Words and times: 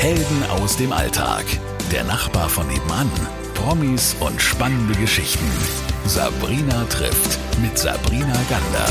Helden 0.00 0.42
aus 0.44 0.78
dem 0.78 0.92
Alltag. 0.92 1.44
Der 1.92 2.04
Nachbar 2.04 2.48
von 2.48 2.66
nebenan. 2.68 3.10
Promis 3.52 4.16
und 4.20 4.40
spannende 4.40 4.98
Geschichten. 4.98 5.44
Sabrina 6.06 6.84
trifft 6.86 7.38
mit 7.60 7.76
Sabrina 7.76 8.34
Gander. 8.48 8.86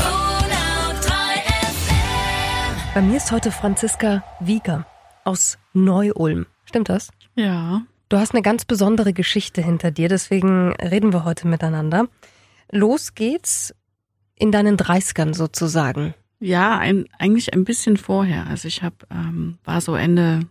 Bei 2.94 3.02
mir 3.02 3.16
ist 3.16 3.32
heute 3.32 3.50
Franziska 3.50 4.22
Wieger 4.38 4.86
aus 5.24 5.58
Neu-Ulm. 5.72 6.46
Stimmt 6.64 6.88
das? 6.88 7.10
Ja. 7.34 7.82
Du 8.08 8.16
hast 8.16 8.32
eine 8.32 8.42
ganz 8.42 8.64
besondere 8.64 9.12
Geschichte 9.12 9.62
hinter 9.62 9.90
dir, 9.90 10.08
deswegen 10.08 10.74
reden 10.74 11.12
wir 11.12 11.24
heute 11.24 11.48
miteinander. 11.48 12.06
Los 12.70 13.16
geht's 13.16 13.74
in 14.36 14.52
deinen 14.52 14.76
30ern 14.76 15.34
sozusagen. 15.34 16.14
Ja, 16.38 16.78
ein, 16.78 17.06
eigentlich 17.18 17.52
ein 17.52 17.64
bisschen 17.64 17.96
vorher. 17.96 18.46
Also 18.46 18.68
ich 18.68 18.84
hab, 18.84 19.08
ähm, 19.10 19.58
war 19.64 19.80
so 19.80 19.96
Ende, 19.96 20.46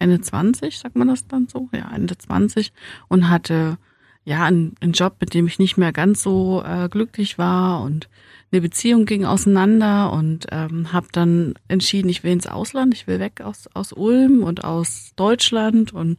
Ende 0.00 0.20
20, 0.20 0.78
sagt 0.78 0.96
man 0.96 1.08
das 1.08 1.28
dann 1.28 1.46
so? 1.46 1.68
Ja, 1.72 1.90
Ende 1.94 2.18
20 2.18 2.72
und 3.08 3.28
hatte 3.28 3.78
ja 4.24 4.44
einen, 4.44 4.74
einen 4.80 4.92
Job, 4.92 5.16
mit 5.20 5.34
dem 5.34 5.46
ich 5.46 5.58
nicht 5.58 5.76
mehr 5.76 5.92
ganz 5.92 6.22
so 6.22 6.62
äh, 6.64 6.88
glücklich 6.88 7.38
war. 7.38 7.82
Und 7.82 8.08
eine 8.52 8.60
Beziehung 8.60 9.06
ging 9.06 9.24
auseinander. 9.24 10.12
Und 10.12 10.46
ähm, 10.50 10.92
habe 10.92 11.08
dann 11.12 11.54
entschieden, 11.68 12.08
ich 12.08 12.24
will 12.24 12.32
ins 12.32 12.46
Ausland, 12.46 12.94
ich 12.94 13.06
will 13.06 13.20
weg 13.20 13.40
aus, 13.40 13.68
aus 13.74 13.92
Ulm 13.92 14.42
und 14.42 14.64
aus 14.64 15.12
Deutschland. 15.16 15.92
Und 15.92 16.18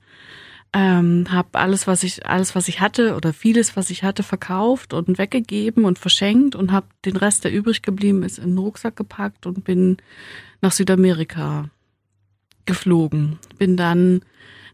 ähm, 0.74 1.28
habe 1.30 1.60
alles, 1.60 1.88
was 1.88 2.04
ich 2.04 2.26
alles, 2.26 2.56
was 2.56 2.68
ich 2.68 2.80
hatte 2.80 3.16
oder 3.16 3.34
vieles, 3.34 3.76
was 3.76 3.90
ich 3.90 4.04
hatte, 4.04 4.24
verkauft 4.24 4.94
und 4.94 5.18
weggegeben 5.18 5.86
und 5.86 6.00
verschenkt. 6.00 6.56
Und 6.56 6.72
habe 6.72 6.88
den 7.06 7.18
Rest, 7.18 7.44
der 7.44 7.54
übrig 7.54 7.82
geblieben 7.82 8.24
ist, 8.24 8.40
in 8.40 8.52
den 8.52 8.58
Rucksack 8.58 8.96
gepackt 8.96 9.46
und 9.46 9.64
bin 9.64 9.98
nach 10.62 10.72
Südamerika 10.72 11.70
geflogen. 12.66 13.40
Bin 13.58 13.78
dann 13.78 14.22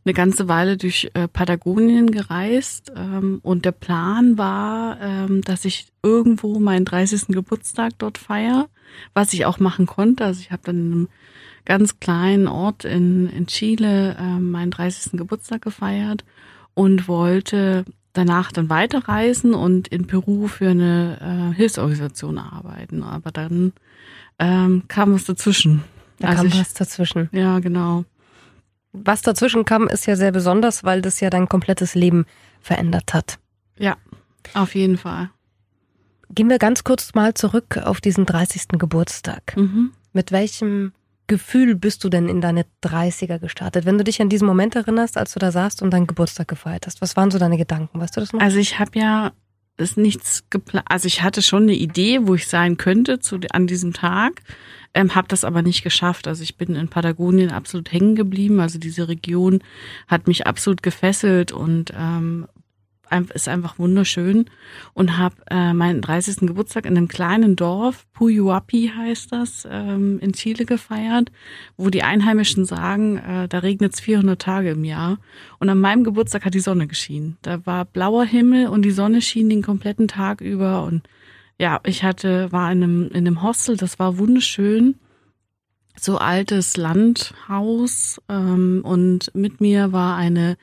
eine 0.08 0.14
ganze 0.14 0.48
Weile 0.48 0.78
durch 0.78 1.10
äh, 1.14 1.28
Patagonien 1.28 2.10
gereist 2.12 2.92
ähm, 2.96 3.40
und 3.44 3.66
der 3.66 3.74
Plan 3.74 4.38
war, 4.38 5.00
ähm, 5.02 5.42
dass 5.42 5.66
ich 5.66 5.88
irgendwo 6.02 6.60
meinen 6.60 6.86
30. 6.86 7.28
Geburtstag 7.28 7.94
dort 7.98 8.18
feiere, 8.18 8.70
was 9.14 9.34
ich 9.34 9.46
auch 9.46 9.60
machen 9.60 9.86
konnte. 9.86 10.24
Also 10.24 10.40
ich 10.40 10.52
habe 10.52 10.62
dann 10.64 10.78
in 10.78 10.92
einem 10.94 11.10
ganz 11.66 12.00
kleinen 12.00 12.48
Ort 12.48 12.86
in, 12.86 13.30
in 13.30 13.48
Chile 13.48 14.16
äh, 14.18 14.40
meinen 14.40 14.72
30. 14.72 15.18
Geburtstag 15.18 15.62
gefeiert 15.62 16.24
und 16.74 17.10
wollte 17.10 17.84
danach 18.14 18.54
dann 18.54 18.70
weiterreisen 18.70 19.54
und 19.54 19.90
in 19.90 20.08
Peru 20.08 20.48
für 20.48 20.70
eine 20.70 21.52
äh, 21.52 21.56
Hilfsorganisation 21.56 22.38
arbeiten. 22.38 23.04
Aber 23.04 23.32
dann 23.32 23.74
ähm, 24.40 24.84
kam 24.88 25.14
was 25.14 25.26
dazwischen. 25.26 25.84
Da 26.20 26.30
also 26.30 26.44
kam 26.44 26.48
ich, 26.48 26.60
was 26.60 26.74
dazwischen. 26.74 27.30
Ja, 27.32 27.60
genau. 27.60 28.06
Was 28.94 29.22
dazwischen 29.22 29.66
kam, 29.66 29.88
ist 29.88 30.08
ja 30.08 30.16
sehr 30.16 30.32
besonders, 30.32 30.84
weil 30.84 31.02
das 31.02 31.20
ja 31.20 31.30
dein 31.30 31.48
komplettes 31.48 31.96
Leben 31.96 32.26
verändert 32.62 33.14
hat. 33.14 33.40
Ja, 33.78 33.96
auf 34.54 34.76
jeden 34.76 34.98
Fall. 34.98 35.30
Gehen 36.30 36.50
wir 36.50 36.58
ganz 36.58 36.84
kurz 36.84 37.14
mal 37.14 37.34
zurück 37.34 37.78
auf 37.78 38.02
diesen 38.02 38.26
30. 38.26 38.80
Geburtstag. 38.80 39.56
Mhm. 39.56 39.92
Mit 40.14 40.32
welchem 40.32 40.94
Gefühl 41.28 41.76
bist 41.76 42.04
du 42.04 42.10
denn 42.10 42.28
in 42.28 42.42
deine 42.42 42.66
30er 42.84 43.40
gestartet? 43.40 43.86
Wenn 43.86 43.98
du 43.98 44.04
dich 44.04 44.22
an 44.22 44.30
diesen 44.30 44.48
Moment 44.48 44.76
erinnerst, 44.76 45.18
als 45.18 45.34
du 45.34 45.40
da 45.40 45.52
saßt 45.52 45.82
und 45.82 45.92
deinen 45.92 46.08
Geburtstag 46.08 46.48
gefeiert 46.48 46.88
hast, 46.88 47.02
was 47.02 47.16
waren 47.16 47.32
so 47.32 47.38
deine 47.38 47.58
Gedanken? 47.58 48.00
Weißt 48.00 48.16
du 48.16 48.22
das 48.22 48.34
noch? 48.34 48.42
Also 48.42 48.58
ich 48.58 48.80
habe 48.80 48.98
ja 48.98 49.32
das 49.78 49.96
nichts 49.96 50.44
geplant. 50.50 50.86
Also 50.90 51.08
ich 51.08 51.22
hatte 51.22 51.42
schon 51.42 51.64
eine 51.64 51.76
Idee, 51.76 52.20
wo 52.24 52.36
ich 52.36 52.48
sein 52.48 52.78
könnte 52.78 53.20
zu, 53.20 53.40
an 53.52 53.68
diesem 53.68 53.94
Tag 53.94 54.42
ähm, 54.94 55.14
habe 55.14 55.28
das 55.28 55.44
aber 55.44 55.62
nicht 55.62 55.84
geschafft. 55.84 56.28
Also 56.28 56.42
ich 56.42 56.58
bin 56.58 56.76
in 56.76 56.88
Patagonien 56.88 57.52
absolut 57.52 57.92
hängen 57.92 58.16
geblieben. 58.16 58.60
Also 58.60 58.80
diese 58.80 59.08
Region 59.08 59.60
hat 60.08 60.28
mich 60.28 60.48
absolut 60.48 60.82
gefesselt 60.82 61.52
und 61.52 61.94
ähm, 61.96 62.48
ist 63.34 63.48
einfach 63.48 63.80
wunderschön 63.80 64.46
und 64.94 65.18
habe 65.18 65.36
äh, 65.50 65.74
meinen 65.74 66.02
30. 66.02 66.48
Geburtstag 66.48 66.86
in 66.86 66.98
einem 66.98 67.08
kleinen 67.08 67.56
Dorf, 67.56 68.06
Puyuapi 68.14 68.92
heißt 68.96 69.32
das, 69.32 69.68
ähm, 69.70 70.20
in 70.20 70.34
Chile 70.34 70.66
gefeiert, 70.66 71.32
wo 71.78 71.90
die 71.90 72.04
Einheimischen 72.04 72.66
sagen, 72.66 73.18
äh, 73.18 73.48
da 73.48 73.60
regnet 73.60 73.94
es 73.94 74.00
400 74.00 74.42
Tage 74.42 74.72
im 74.72 74.84
Jahr. 74.84 75.20
Und 75.60 75.70
an 75.70 75.80
meinem 75.80 76.04
Geburtstag 76.04 76.46
hat 76.46 76.54
die 76.54 76.60
Sonne 76.60 76.88
geschienen. 76.88 77.38
Da 77.42 77.66
war 77.66 77.86
blauer 77.86 78.26
Himmel 78.26 78.68
und 78.68 78.84
die 78.84 78.92
Sonne 78.92 79.22
schien 79.22 79.50
den 79.50 79.62
kompletten 79.62 80.08
Tag 80.08 80.42
über 80.42 80.84
und 80.84 81.08
ja, 81.60 81.80
ich 81.86 82.04
hatte, 82.04 82.52
war 82.52 82.72
in 82.72 82.84
einem, 82.84 83.08
in 83.10 83.28
einem 83.28 83.42
Hostel, 83.42 83.78
das 83.78 84.00
war 84.00 84.18
wunderschön. 84.18 84.96
So 86.00 86.20
altes 86.20 86.78
Landhaus 86.78 88.22
ähm, 88.30 88.82
und 88.84 89.34
mit 89.34 89.60
mir 89.60 89.92
war 89.92 90.16
eine, 90.16 90.58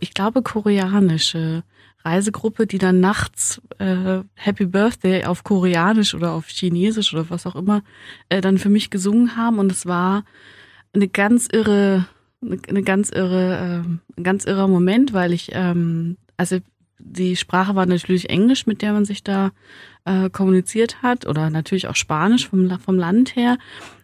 ich 0.00 0.14
glaube, 0.14 0.42
koreanische 0.42 1.62
Reisegruppe, 2.04 2.66
die 2.66 2.78
dann 2.78 3.00
nachts 3.00 3.62
äh, 3.78 4.20
Happy 4.34 4.66
Birthday 4.66 5.24
auf 5.24 5.44
Koreanisch 5.44 6.14
oder 6.14 6.32
auf 6.32 6.48
Chinesisch 6.48 7.14
oder 7.14 7.30
was 7.30 7.46
auch 7.46 7.56
immer 7.56 7.82
äh, 8.28 8.40
dann 8.40 8.58
für 8.58 8.68
mich 8.68 8.90
gesungen 8.90 9.36
haben 9.36 9.58
und 9.58 9.72
es 9.72 9.86
war 9.86 10.24
eine 10.92 11.08
ganz 11.08 11.48
irre, 11.50 12.06
eine, 12.40 12.82
ganz 12.82 13.10
irre, 13.10 13.84
äh, 13.86 14.18
ein 14.18 14.24
ganz 14.24 14.44
irrer 14.44 14.68
Moment, 14.68 15.12
weil 15.12 15.32
ich 15.32 15.50
ähm, 15.52 16.16
also 16.36 16.58
die 16.98 17.36
Sprache 17.36 17.74
war 17.74 17.86
natürlich 17.86 18.30
Englisch, 18.30 18.66
mit 18.66 18.82
der 18.82 18.92
man 18.92 19.04
sich 19.04 19.22
da 19.22 19.50
äh, 20.04 20.30
kommuniziert 20.30 21.02
hat, 21.02 21.26
oder 21.26 21.50
natürlich 21.50 21.88
auch 21.88 21.96
Spanisch 21.96 22.48
vom, 22.48 22.78
vom 22.80 22.96
Land 22.96 23.36
her. 23.36 23.58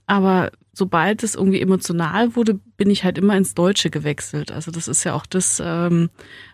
Aber 0.07 0.51
sobald 0.73 1.23
es 1.23 1.35
irgendwie 1.35 1.61
emotional 1.61 2.37
wurde, 2.37 2.55
bin 2.77 2.91
ich 2.91 3.05
halt 3.05 3.19
immer 3.19 3.37
ins 3.37 3.55
Deutsche 3.55 3.91
gewechselt. 3.91 4.53
Also 4.53 4.71
das 4.71 4.89
ist 4.89 5.05
ja 5.05 5.15
auch 5.15 5.27
das, 5.27 5.61
ähm, 5.65 6.11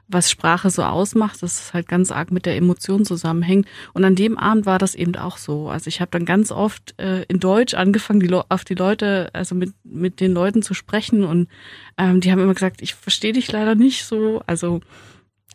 was 0.09 0.31
Sprache 0.31 0.71
so 0.71 0.83
ausmacht, 0.83 1.43
dass 1.43 1.61
es 1.61 1.75
halt 1.75 1.89
ganz 1.89 2.11
arg 2.11 2.31
mit 2.31 2.47
der 2.47 2.57
Emotion 2.57 3.05
zusammenhängt. 3.05 3.67
Und 3.93 4.05
an 4.05 4.15
dem 4.15 4.39
Abend 4.39 4.65
war 4.67 4.79
das 4.79 4.95
eben 4.95 5.17
auch 5.17 5.37
so. 5.37 5.69
Also 5.69 5.89
ich 5.89 6.01
habe 6.01 6.11
dann 6.13 6.25
ganz 6.25 6.51
oft 6.51 6.95
äh, 6.99 7.23
in 7.25 7.41
Deutsch 7.41 7.75
angefangen, 7.75 8.21
die 8.21 8.33
auf 8.33 8.65
die 8.65 8.75
Leute, 8.75 9.31
also 9.33 9.55
mit, 9.55 9.73
mit 9.85 10.21
den 10.21 10.33
Leuten 10.33 10.63
zu 10.63 10.75
sprechen. 10.75 11.25
Und 11.25 11.49
ähm, 11.99 12.21
die 12.21 12.33
haben 12.33 12.41
immer 12.41 12.55
gesagt, 12.55 12.83
ich 12.83 12.95
verstehe 12.95 13.33
dich 13.33 13.51
leider 13.53 13.75
nicht 13.75 14.05
so. 14.05 14.43
Also 14.47 14.81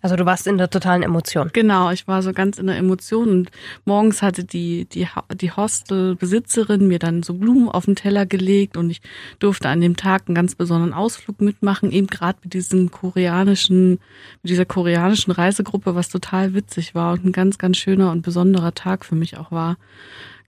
also 0.02 0.16
du 0.16 0.26
warst 0.26 0.48
in 0.48 0.58
der 0.58 0.70
totalen 0.70 1.04
Emotion. 1.04 1.50
Genau, 1.54 1.92
ich 1.92 2.08
war 2.08 2.24
so 2.24 2.34
ganz 2.34 2.58
in 2.58 2.68
der 2.68 2.78
Emotion 2.78 3.30
und 3.30 3.52
morgens 3.86 4.22
hatte 4.22 4.44
die 4.44 4.86
die 4.86 5.08
die 5.34 5.52
Hostelbesitzerin 5.52 6.88
mir 6.88 7.00
dann 7.00 7.24
so 7.24 7.36
Blumen 7.36 7.70
auf 7.70 7.86
den 7.86 7.96
Teller 7.96 8.26
gelegt 8.26 8.78
und 8.78 8.90
ich 8.90 9.02
durfte 9.40 9.70
an 9.70 9.82
dem 9.82 9.96
Tag 9.96 10.24
einen 10.28 10.36
ganz 10.36 10.56
besonderen 10.56 10.94
Ausflug 10.94 11.42
mitmachen, 11.42 11.92
eben 11.92 12.08
gerade 12.08 12.40
mit 12.44 12.54
diesem 12.54 12.92
koreanischen 12.92 14.00
mit 14.42 14.50
dieser 14.50 14.66
koreanischen 14.66 15.32
Reisegruppe, 15.32 15.96
was 15.96 16.10
total 16.10 16.54
witzig 16.54 16.96
war 16.96 17.14
und 17.14 17.26
ein 17.26 17.32
ganz 17.32 17.58
ganz 17.58 17.78
schöner 17.78 18.12
und 18.12 18.24
besonderer 18.24 18.74
Tag 18.74 19.06
für 19.06 19.16
mich 19.16 19.38
auch 19.38 19.52
war. 19.52 19.78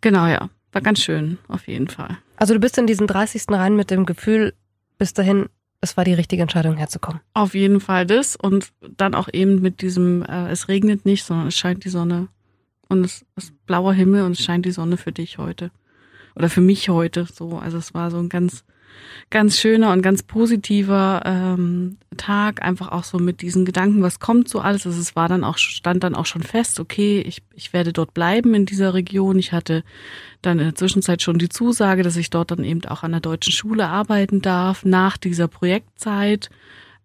Genau, 0.01 0.27
ja, 0.27 0.49
war 0.71 0.81
ganz 0.81 0.99
schön 0.99 1.37
auf 1.47 1.67
jeden 1.67 1.87
Fall. 1.87 2.17
Also 2.35 2.53
du 2.53 2.59
bist 2.59 2.77
in 2.77 2.87
diesen 2.87 3.07
30. 3.07 3.43
rein 3.49 3.75
mit 3.75 3.91
dem 3.91 4.05
Gefühl 4.05 4.53
bis 4.97 5.13
dahin 5.13 5.47
es 5.83 5.97
war 5.97 6.05
die 6.05 6.13
richtige 6.13 6.41
Entscheidung 6.41 6.77
herzukommen. 6.77 7.19
Auf 7.33 7.53
jeden 7.53 7.81
Fall 7.81 8.05
das 8.05 8.37
und 8.37 8.71
dann 8.97 9.13
auch 9.13 9.27
eben 9.31 9.61
mit 9.61 9.81
diesem, 9.81 10.23
äh, 10.23 10.49
es 10.49 10.69
regnet 10.69 11.05
nicht, 11.05 11.25
sondern 11.25 11.47
es 11.47 11.57
scheint 11.57 11.83
die 11.83 11.89
Sonne 11.89 12.29
und 12.87 13.03
es 13.03 13.25
ist 13.35 13.53
blauer 13.65 13.93
Himmel 13.93 14.23
und 14.23 14.31
es 14.31 14.43
scheint 14.43 14.65
die 14.65 14.71
Sonne 14.71 14.95
für 14.95 15.11
dich 15.11 15.37
heute 15.37 15.71
oder 16.35 16.49
für 16.49 16.61
mich 16.61 16.87
heute 16.87 17.25
so. 17.25 17.57
Also 17.57 17.77
es 17.77 17.93
war 17.93 18.11
so 18.11 18.17
ein 18.17 18.29
ganz 18.29 18.63
ganz 19.29 19.57
schöner 19.57 19.91
und 19.91 20.01
ganz 20.01 20.23
positiver 20.23 21.21
ähm, 21.25 21.97
Tag, 22.17 22.61
einfach 22.61 22.91
auch 22.91 23.03
so 23.03 23.17
mit 23.17 23.41
diesen 23.41 23.65
Gedanken, 23.65 24.03
was 24.03 24.19
kommt 24.19 24.47
so 24.47 24.59
alles. 24.59 24.85
Also 24.85 24.99
es 24.99 25.15
war 25.15 25.27
dann 25.27 25.43
auch, 25.43 25.57
stand 25.57 26.03
dann 26.03 26.15
auch 26.15 26.25
schon 26.25 26.43
fest, 26.43 26.79
okay, 26.79 27.21
ich, 27.21 27.41
ich 27.53 27.73
werde 27.73 27.93
dort 27.93 28.13
bleiben 28.13 28.53
in 28.53 28.65
dieser 28.65 28.93
Region. 28.93 29.39
Ich 29.39 29.51
hatte 29.51 29.83
dann 30.41 30.59
in 30.59 30.65
der 30.65 30.75
Zwischenzeit 30.75 31.21
schon 31.21 31.39
die 31.39 31.49
Zusage, 31.49 32.03
dass 32.03 32.15
ich 32.15 32.29
dort 32.29 32.51
dann 32.51 32.63
eben 32.63 32.85
auch 32.85 33.03
an 33.03 33.11
der 33.11 33.21
deutschen 33.21 33.53
Schule 33.53 33.87
arbeiten 33.87 34.41
darf, 34.41 34.85
nach 34.85 35.17
dieser 35.17 35.47
Projektzeit. 35.47 36.49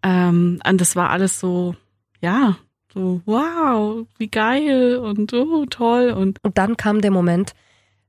Ähm, 0.03 0.59
und 0.67 0.81
das 0.81 0.95
war 0.95 1.09
alles 1.09 1.39
so, 1.39 1.75
ja, 2.21 2.57
so, 2.93 3.21
wow, 3.25 4.05
wie 4.17 4.29
geil 4.29 4.97
und 4.97 5.33
oh, 5.33 5.65
toll. 5.65 6.11
Und, 6.11 6.43
und 6.43 6.57
dann 6.57 6.77
kam 6.77 7.01
der 7.01 7.11
Moment, 7.11 7.53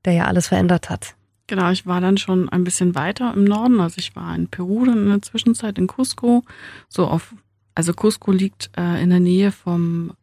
der 0.05 0.13
ja 0.13 0.25
alles 0.25 0.47
verändert 0.47 0.89
hat. 0.89 1.15
Genau, 1.51 1.69
ich 1.69 1.85
war 1.85 1.99
dann 1.99 2.15
schon 2.15 2.47
ein 2.47 2.63
bisschen 2.63 2.95
weiter 2.95 3.33
im 3.33 3.43
Norden. 3.43 3.81
Also 3.81 3.97
ich 3.97 4.15
war 4.15 4.33
in 4.33 4.47
Peru 4.47 4.85
dann 4.85 4.99
in 4.99 5.09
der 5.09 5.21
Zwischenzeit 5.21 5.77
in 5.77 5.87
Cusco. 5.87 6.45
So 6.87 7.05
auf, 7.07 7.35
also 7.75 7.91
Cusco 7.91 8.31
liegt 8.31 8.71
äh, 8.77 9.03
in 9.03 9.09
der 9.09 9.19
Nähe 9.19 9.51
vom 9.51 10.13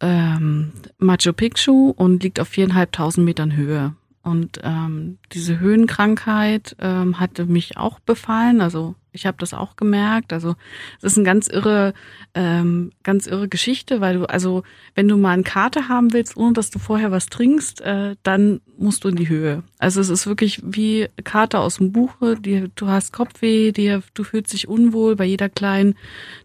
ähm, 0.00 0.72
Machu 0.96 1.34
Picchu 1.34 1.90
und 1.90 2.22
liegt 2.22 2.40
auf 2.40 2.48
viereinhalbtausend 2.48 3.22
Metern 3.22 3.54
Höhe. 3.54 3.96
Und 4.24 4.58
ähm, 4.62 5.18
diese 5.32 5.60
Höhenkrankheit 5.60 6.76
ähm, 6.80 7.20
hatte 7.20 7.44
mich 7.44 7.76
auch 7.76 8.00
befallen. 8.00 8.62
Also 8.62 8.94
ich 9.12 9.26
habe 9.26 9.36
das 9.38 9.52
auch 9.52 9.76
gemerkt. 9.76 10.32
Also 10.32 10.56
es 10.96 11.12
ist 11.12 11.18
eine 11.18 11.26
ganz 11.26 11.46
irre, 11.46 11.92
ähm, 12.32 12.90
ganz 13.02 13.26
irre 13.26 13.48
Geschichte, 13.48 14.00
weil 14.00 14.16
du, 14.16 14.24
also 14.24 14.62
wenn 14.94 15.08
du 15.08 15.18
mal 15.18 15.32
eine 15.32 15.42
Karte 15.42 15.88
haben 15.90 16.14
willst, 16.14 16.38
ohne 16.38 16.54
dass 16.54 16.70
du 16.70 16.78
vorher 16.78 17.10
was 17.10 17.26
trinkst, 17.26 17.82
äh, 17.82 18.16
dann 18.22 18.62
musst 18.78 19.04
du 19.04 19.08
in 19.08 19.16
die 19.16 19.28
Höhe. 19.28 19.62
Also 19.78 20.00
es 20.00 20.08
ist 20.08 20.26
wirklich 20.26 20.62
wie 20.64 21.06
Karte 21.22 21.58
aus 21.58 21.76
dem 21.76 21.92
Buche. 21.92 22.36
Die, 22.40 22.70
du 22.74 22.88
hast 22.88 23.12
Kopfweh, 23.12 23.72
die, 23.72 23.98
du 24.14 24.24
fühlst 24.24 24.54
dich 24.54 24.68
unwohl 24.68 25.16
bei 25.16 25.26
jeder 25.26 25.50
kleinen 25.50 25.96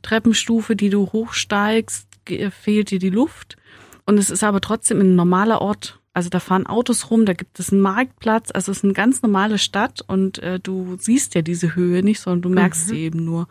Treppenstufe, 0.02 0.76
die 0.76 0.90
du 0.90 1.14
hochsteigst, 1.14 2.10
fehlt 2.52 2.92
dir 2.92 3.00
die 3.00 3.10
Luft. 3.10 3.56
Und 4.06 4.18
es 4.18 4.30
ist 4.30 4.44
aber 4.44 4.60
trotzdem 4.60 5.00
ein 5.00 5.16
normaler 5.16 5.62
Ort 5.62 5.99
also 6.20 6.30
da 6.30 6.42
fahren 6.42 6.68
Autos 6.68 7.12
rum, 7.12 7.26
da 7.26 7.32
gibt 7.32 7.62
es 7.62 7.72
einen 7.72 7.80
Marktplatz, 7.80 8.50
also 8.54 8.74
es 8.74 8.80
ist 8.80 8.84
eine 8.84 8.92
ganz 8.92 9.22
normale 9.22 9.58
Stadt 9.58 10.02
und 10.06 10.40
äh, 10.40 10.60
du 10.60 10.98
siehst 11.00 11.34
ja 11.34 11.42
diese 11.42 11.76
Höhe 11.76 12.04
nicht, 12.04 12.20
sondern 12.20 12.42
du 12.42 12.50
merkst 12.50 12.88
mhm. 12.88 12.90
sie 12.90 13.00
eben 13.00 13.24
nur. 13.24 13.48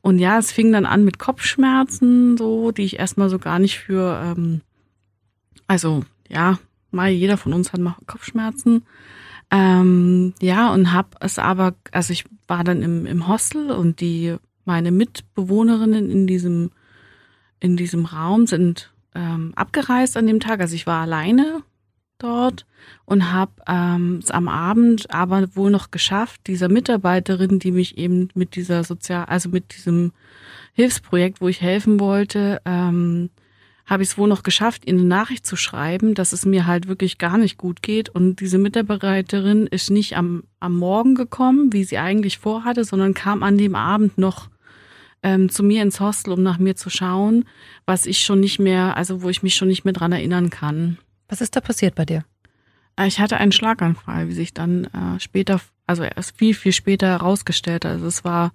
Und 0.00 0.18
ja, 0.18 0.36
es 0.36 0.50
fing 0.50 0.72
dann 0.72 0.86
an 0.86 1.04
mit 1.04 1.20
Kopfschmerzen, 1.20 2.36
so, 2.36 2.72
die 2.72 2.82
ich 2.82 2.98
erstmal 2.98 3.28
so 3.28 3.38
gar 3.38 3.60
nicht 3.60 3.78
für, 3.78 4.20
ähm, 4.24 4.60
also 5.68 6.02
ja, 6.28 6.58
mal 6.90 7.10
jeder 7.10 7.36
von 7.36 7.52
uns 7.52 7.72
hat 7.72 7.78
mal 7.78 7.94
Kopfschmerzen. 8.08 8.82
Ähm, 9.52 10.34
ja, 10.42 10.74
und 10.74 10.92
hab 10.92 11.14
es 11.20 11.38
aber, 11.38 11.76
also 11.92 12.12
ich 12.12 12.24
war 12.48 12.64
dann 12.64 12.82
im, 12.82 13.06
im 13.06 13.28
Hostel 13.28 13.70
und 13.70 14.00
die, 14.00 14.34
meine 14.64 14.90
Mitbewohnerinnen 14.90 16.10
in 16.10 16.26
diesem, 16.26 16.72
in 17.60 17.76
diesem 17.76 18.04
Raum 18.04 18.48
sind 18.48 18.90
ähm, 19.14 19.52
abgereist 19.54 20.16
an 20.16 20.26
dem 20.26 20.40
Tag. 20.40 20.58
Also 20.58 20.74
ich 20.74 20.88
war 20.88 21.02
alleine 21.02 21.62
dort 22.22 22.66
und 23.04 23.32
habe 23.32 23.52
ähm, 23.66 24.20
es 24.22 24.30
am 24.30 24.48
Abend 24.48 25.12
aber 25.12 25.54
wohl 25.54 25.70
noch 25.70 25.90
geschafft, 25.90 26.46
dieser 26.46 26.68
Mitarbeiterin, 26.68 27.58
die 27.58 27.72
mich 27.72 27.98
eben 27.98 28.28
mit 28.34 28.56
dieser 28.56 28.84
Sozial, 28.84 29.24
also 29.26 29.48
mit 29.48 29.74
diesem 29.74 30.12
Hilfsprojekt, 30.74 31.40
wo 31.40 31.48
ich 31.48 31.60
helfen 31.60 32.00
wollte, 32.00 32.60
ähm, 32.64 33.30
habe 33.86 34.04
ich 34.04 34.10
es 34.10 34.18
wohl 34.18 34.28
noch 34.28 34.44
geschafft, 34.44 34.86
ihr 34.86 34.94
eine 34.94 35.02
Nachricht 35.02 35.44
zu 35.44 35.56
schreiben, 35.56 36.14
dass 36.14 36.32
es 36.32 36.46
mir 36.46 36.66
halt 36.66 36.86
wirklich 36.86 37.18
gar 37.18 37.38
nicht 37.38 37.58
gut 37.58 37.82
geht. 37.82 38.08
Und 38.08 38.38
diese 38.38 38.56
Mitarbeiterin 38.56 39.66
ist 39.66 39.90
nicht 39.90 40.16
am, 40.16 40.44
am 40.60 40.76
Morgen 40.76 41.16
gekommen, 41.16 41.72
wie 41.72 41.82
sie 41.82 41.98
eigentlich 41.98 42.38
vorhatte, 42.38 42.84
sondern 42.84 43.14
kam 43.14 43.42
an 43.42 43.58
dem 43.58 43.74
Abend 43.74 44.16
noch 44.16 44.48
ähm, 45.24 45.48
zu 45.48 45.64
mir 45.64 45.82
ins 45.82 45.98
Hostel, 45.98 46.32
um 46.32 46.42
nach 46.42 46.58
mir 46.58 46.76
zu 46.76 46.88
schauen, 46.88 47.46
was 47.84 48.06
ich 48.06 48.20
schon 48.20 48.38
nicht 48.38 48.60
mehr, 48.60 48.96
also 48.96 49.22
wo 49.22 49.28
ich 49.28 49.42
mich 49.42 49.56
schon 49.56 49.68
nicht 49.68 49.84
mehr 49.84 49.92
dran 49.92 50.12
erinnern 50.12 50.50
kann. 50.50 50.98
Was 51.30 51.40
ist 51.40 51.56
da 51.56 51.60
passiert 51.60 51.94
bei 51.94 52.04
dir? 52.04 52.24
Äh, 52.96 53.06
ich 53.06 53.20
hatte 53.20 53.38
einen 53.38 53.52
Schlaganfall, 53.52 54.28
wie 54.28 54.34
sich 54.34 54.52
dann 54.52 54.84
äh, 54.84 55.20
später, 55.20 55.60
also 55.86 56.02
erst 56.02 56.36
viel, 56.36 56.54
viel 56.54 56.72
später 56.72 57.06
herausgestellt 57.06 57.84
hat. 57.84 57.92
Also 57.92 58.06
es 58.06 58.24
war 58.24 58.52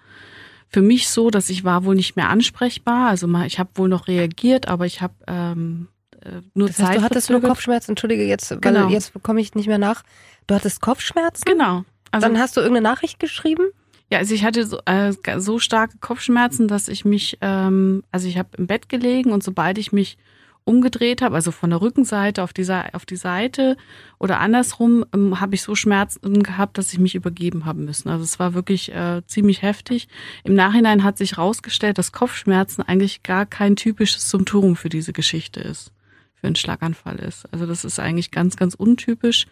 für 0.67 0.81
mich 0.81 1.09
so, 1.09 1.29
dass 1.29 1.49
ich 1.49 1.63
war 1.63 1.85
wohl 1.85 1.95
nicht 1.95 2.15
mehr 2.15 2.29
ansprechbar. 2.29 3.09
Also 3.09 3.27
mal, 3.27 3.47
ich 3.47 3.59
habe 3.59 3.69
wohl 3.75 3.89
noch 3.89 4.07
reagiert, 4.07 4.67
aber 4.67 4.85
ich 4.85 5.01
habe 5.01 5.13
ähm, 5.27 5.87
äh, 6.21 6.41
nur 6.53 6.67
das 6.67 6.79
heißt, 6.79 6.87
Zeit. 6.87 6.97
Du 6.97 7.01
hattest 7.03 7.29
nur 7.29 7.41
Kopfschmerzen, 7.41 7.91
entschuldige, 7.91 8.25
jetzt, 8.25 8.61
genau. 8.61 8.89
jetzt 8.89 9.13
komme 9.23 9.41
ich 9.41 9.55
nicht 9.55 9.67
mehr 9.67 9.77
nach. 9.77 10.03
Du 10.47 10.55
hattest 10.55 10.81
Kopfschmerzen? 10.81 11.43
Genau. 11.45 11.85
Also, 12.11 12.27
Dann 12.27 12.37
hast 12.39 12.57
du 12.57 12.61
irgendeine 12.61 12.89
Nachricht 12.89 13.19
geschrieben? 13.19 13.63
Ja, 14.11 14.19
also 14.19 14.35
ich 14.35 14.43
hatte 14.43 14.65
so, 14.65 14.79
äh, 14.85 15.13
so 15.39 15.59
starke 15.59 15.97
Kopfschmerzen, 15.97 16.67
dass 16.67 16.87
ich 16.87 17.05
mich, 17.05 17.37
ähm, 17.41 18.03
also 18.11 18.27
ich 18.27 18.37
habe 18.37 18.49
im 18.57 18.67
Bett 18.67 18.87
gelegen 18.87 19.31
und 19.31 19.43
sobald 19.43 19.77
ich 19.77 19.91
mich 19.91 20.17
umgedreht 20.65 21.21
habe, 21.21 21.35
also 21.35 21.51
von 21.51 21.69
der 21.69 21.79
Rückenseite 21.79 22.43
auf 22.43 22.51
die, 22.51 22.67
auf 22.93 23.05
die 23.05 23.15
Seite 23.15 23.77
oder 24.19 24.39
andersrum, 24.39 25.05
ähm, 25.13 25.39
habe 25.39 25.55
ich 25.55 25.61
so 25.61 25.75
Schmerzen 25.75 26.41
gehabt, 26.43 26.77
dass 26.77 26.91
ich 26.91 26.99
mich 26.99 27.13
übergeben 27.13 27.65
haben 27.65 27.85
müssen. 27.85 28.09
Also 28.09 28.23
es 28.23 28.39
war 28.39 28.55
wirklich 28.55 28.91
äh, 28.93 29.21
ziemlich 29.27 29.61
heftig. 29.61 30.07
Im 30.43 30.55
Nachhinein 30.55 31.03
hat 31.03 31.17
sich 31.17 31.37
herausgestellt, 31.37 31.99
dass 31.99 32.11
Kopfschmerzen 32.11 32.81
eigentlich 32.81 33.21
gar 33.21 33.45
kein 33.45 33.75
typisches 33.75 34.29
Symptom 34.29 34.75
für 34.75 34.89
diese 34.89 35.13
Geschichte 35.13 35.59
ist, 35.59 35.91
für 36.33 36.47
einen 36.47 36.55
Schlaganfall 36.55 37.17
ist. 37.17 37.45
Also 37.53 37.67
das 37.67 37.85
ist 37.85 37.99
eigentlich 37.99 38.31
ganz, 38.31 38.57
ganz 38.57 38.73
untypisch. 38.73 39.45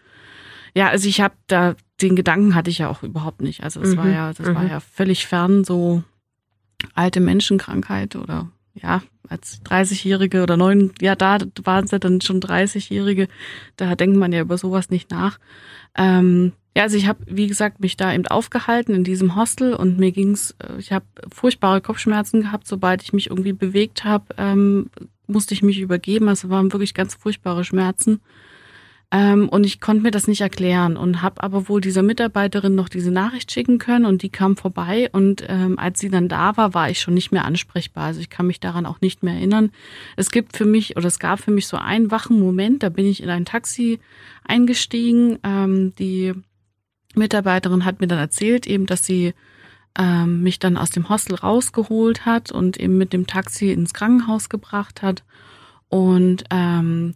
Ja, 0.74 0.90
also 0.90 1.08
ich 1.08 1.22
habe 1.22 1.36
da 1.46 1.76
den 2.02 2.16
Gedanken 2.16 2.56
hatte 2.56 2.72
ich 2.72 2.80
ja 2.80 2.90
auch 2.90 3.04
überhaupt 3.04 3.42
nicht. 3.42 3.64
Also 3.64 3.80
das 3.80 3.92
mhm. 3.92 3.98
war 3.98 4.10
ja, 4.10 4.34
das 4.34 4.48
mhm. 4.48 4.56
war 4.56 4.66
ja 4.66 4.80
völlig 4.80 5.28
fern 5.28 5.64
so 5.64 6.04
alte 6.96 7.20
Menschenkrankheit 7.20 8.16
oder 8.16 8.50
ja, 8.74 9.02
als 9.28 9.62
30-Jährige 9.66 10.44
oder 10.44 10.58
neun, 10.58 10.92
ja, 11.02 11.16
da 11.16 11.38
waren 11.64 11.88
ja 11.88 12.00
dann 12.00 12.22
schon 12.22 12.42
30-Jährige, 12.42 13.28
da 13.78 13.96
denkt 13.96 14.18
man 14.18 14.34
ja 14.34 14.42
über 14.42 14.58
sowas 14.58 14.90
nicht 14.90 15.12
nach. 15.12 15.40
Ähm, 15.96 16.54
ja, 16.76 16.84
also 16.84 16.98
ich 16.98 17.08
habe, 17.08 17.20
wie 17.28 17.48
gesagt, 17.48 17.80
mich 17.82 17.98
da 17.98 18.14
eben 18.14 18.26
aufgehalten 18.26 18.96
in 18.96 19.04
diesem 19.04 19.36
Hostel 19.36 19.76
und 19.76 20.00
mir 20.00 20.12
ging's, 20.12 20.56
äh, 20.60 20.78
ich 20.80 20.92
habe 20.92 21.06
furchtbare 21.32 21.82
Kopfschmerzen 21.82 22.42
gehabt, 22.42 22.68
sobald 22.68 23.04
ich 23.04 23.14
mich 23.14 23.30
irgendwie 23.30 23.54
bewegt 23.54 24.04
habe, 24.04 24.26
ähm, 24.38 24.90
musste 25.28 25.54
ich 25.54 25.62
mich 25.62 25.80
übergeben. 25.80 26.28
Also 26.30 26.50
waren 26.50 26.74
wirklich 26.74 26.94
ganz 26.94 27.14
furchtbare 27.14 27.64
Schmerzen. 27.64 28.22
Ähm, 29.14 29.48
und 29.48 29.64
ich 29.64 29.80
konnte 29.80 30.02
mir 30.02 30.10
das 30.10 30.28
nicht 30.28 30.42
erklären 30.42 30.98
und 30.98 31.22
habe 31.22 31.44
aber 31.44 31.70
wohl 31.70 31.82
dieser 31.82 32.02
Mitarbeiterin 32.02 32.74
noch 32.74 32.90
diese 32.90 33.12
Nachricht 33.12 33.52
schicken 33.52 33.78
können 33.78 34.06
und 34.06 34.24
die 34.24 34.30
kam 34.30 34.58
vorbei 34.58 35.08
und 35.12 35.46
ähm, 35.48 35.78
als 35.78 36.00
sie 36.00 36.10
dann 36.10 36.28
da 36.28 36.58
war, 36.58 36.74
war 36.74 36.90
ich 36.90 37.00
schon 37.00 37.14
nicht 37.14 37.32
mehr 37.32 37.46
ansprechbar. 37.46 38.06
Also 38.06 38.22
ich 38.22 38.32
kann 38.32 38.48
mich 38.48 38.60
daran 38.60 38.88
auch 38.88 39.02
nicht 39.02 39.22
mehr 39.22 39.36
erinnern. 39.36 39.70
Es 40.18 40.32
gibt 40.32 40.58
für 40.58 40.66
mich 40.66 40.98
oder 40.98 41.06
es 41.06 41.20
gab 41.20 41.40
für 41.40 41.52
mich 41.52 41.68
so 41.68 41.78
einen 41.78 42.10
wachen 42.10 42.40
Moment, 42.40 42.82
da 42.82 42.90
bin 42.90 43.06
ich 43.06 43.22
in 43.22 43.30
ein 43.30 43.46
Taxi 43.46 44.00
eingestiegen. 44.46 45.38
Ähm, 45.44 45.94
die 46.00 46.34
Mitarbeiterin 47.14 47.86
hat 47.86 48.02
mir 48.02 48.08
dann 48.08 48.18
erzählt 48.18 48.66
eben, 48.66 48.88
dass 48.88 49.06
sie 49.06 49.36
ähm, 49.96 50.42
mich 50.42 50.58
dann 50.58 50.76
aus 50.76 50.90
dem 50.90 51.10
Hostel 51.10 51.36
rausgeholt 51.36 52.26
hat 52.26 52.52
und 52.52 52.80
eben 52.80 52.98
mit 52.98 53.14
dem 53.14 53.28
Taxi 53.28 53.72
ins 53.72 53.94
Krankenhaus 53.94 54.50
gebracht 54.50 55.04
hat. 55.04 55.24
Und 55.88 56.46
ähm, 56.50 57.14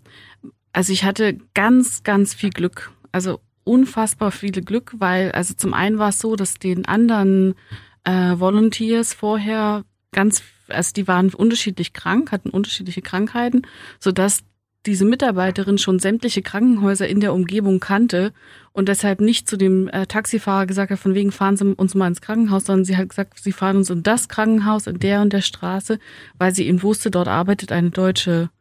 also 0.77 0.94
ich 0.94 1.03
hatte 1.03 1.39
ganz, 1.56 2.03
ganz 2.03 2.35
viel 2.35 2.51
Glück. 2.51 2.91
Also 3.12 3.39
unfassbar 3.63 4.29
viele 4.29 4.62
Glück, 4.62 4.94
weil 5.00 5.31
also 5.31 5.56
zum 5.56 5.74
einen 5.74 5.97
war 5.97 6.09
es 6.09 6.19
so, 6.19 6.35
dass 6.35 6.59
den 6.59 6.85
anderen 6.85 7.56
äh, 8.03 8.38
Volunteers 8.38 9.15
vorher 9.15 9.85
ganz, 10.12 10.44
also 10.68 10.94
die 10.94 11.07
waren 11.07 11.33
unterschiedlich 11.33 11.94
krank, 11.94 12.31
hatten 12.31 12.51
unterschiedliche 12.51 13.01
Krankheiten, 13.01 13.63
so 14.00 14.12
dass 14.12 14.44
diese 14.85 15.03
Mitarbeiterin 15.03 15.79
schon 15.79 15.97
sämtliche 15.97 16.44
Krankenhäuser 16.44 17.07
in 17.07 17.21
der 17.21 17.33
Umgebung 17.33 17.80
kannte 17.80 18.31
und 18.71 18.88
deshalb 18.88 19.19
nicht 19.19 19.50
zu 19.50 19.57
dem 19.57 19.88
äh, 19.88 20.06
Taxifahrer 20.06 20.68
gesagt 20.68 20.91
hat, 20.91 21.00
von 21.00 21.15
wegen 21.15 21.31
fahren 21.31 21.57
Sie 21.57 21.73
uns 21.73 21.95
mal 21.95 22.07
ins 22.07 22.21
Krankenhaus, 22.21 22.65
sondern 22.65 22.85
sie 22.85 22.97
hat 22.97 23.09
gesagt, 23.09 23.39
Sie 23.39 23.51
fahren 23.51 23.77
uns 23.77 23.89
in 23.89 24.03
das 24.03 24.30
Krankenhaus, 24.30 24.85
in 24.85 25.00
der 25.00 25.21
und 25.21 25.33
der 25.33 25.41
Straße, 25.41 25.97
weil 26.38 26.53
sie 26.53 26.68
eben 26.68 26.83
wusste, 26.83 27.09
dort 27.09 27.30
arbeitet 27.30 27.71
eine 27.71 27.89
deutsche 27.89 28.51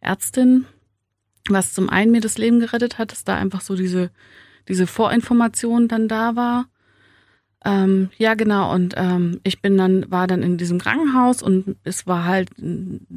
Ärztin, 0.00 0.66
was 1.48 1.72
zum 1.72 1.88
einen 1.88 2.12
mir 2.12 2.20
das 2.20 2.38
Leben 2.38 2.60
gerettet 2.60 2.98
hat, 2.98 3.12
dass 3.12 3.24
da 3.24 3.36
einfach 3.36 3.60
so 3.60 3.76
diese, 3.76 4.10
diese 4.68 4.86
Vorinformation 4.86 5.88
dann 5.88 6.08
da 6.08 6.36
war. 6.36 6.66
Ähm, 7.66 8.10
ja, 8.18 8.34
genau. 8.34 8.72
Und 8.74 8.94
ähm, 8.96 9.40
ich 9.42 9.62
bin 9.62 9.78
dann, 9.78 10.10
war 10.10 10.26
dann 10.26 10.42
in 10.42 10.58
diesem 10.58 10.78
Krankenhaus 10.78 11.42
und 11.42 11.76
es 11.82 12.06
war 12.06 12.24
halt 12.24 12.50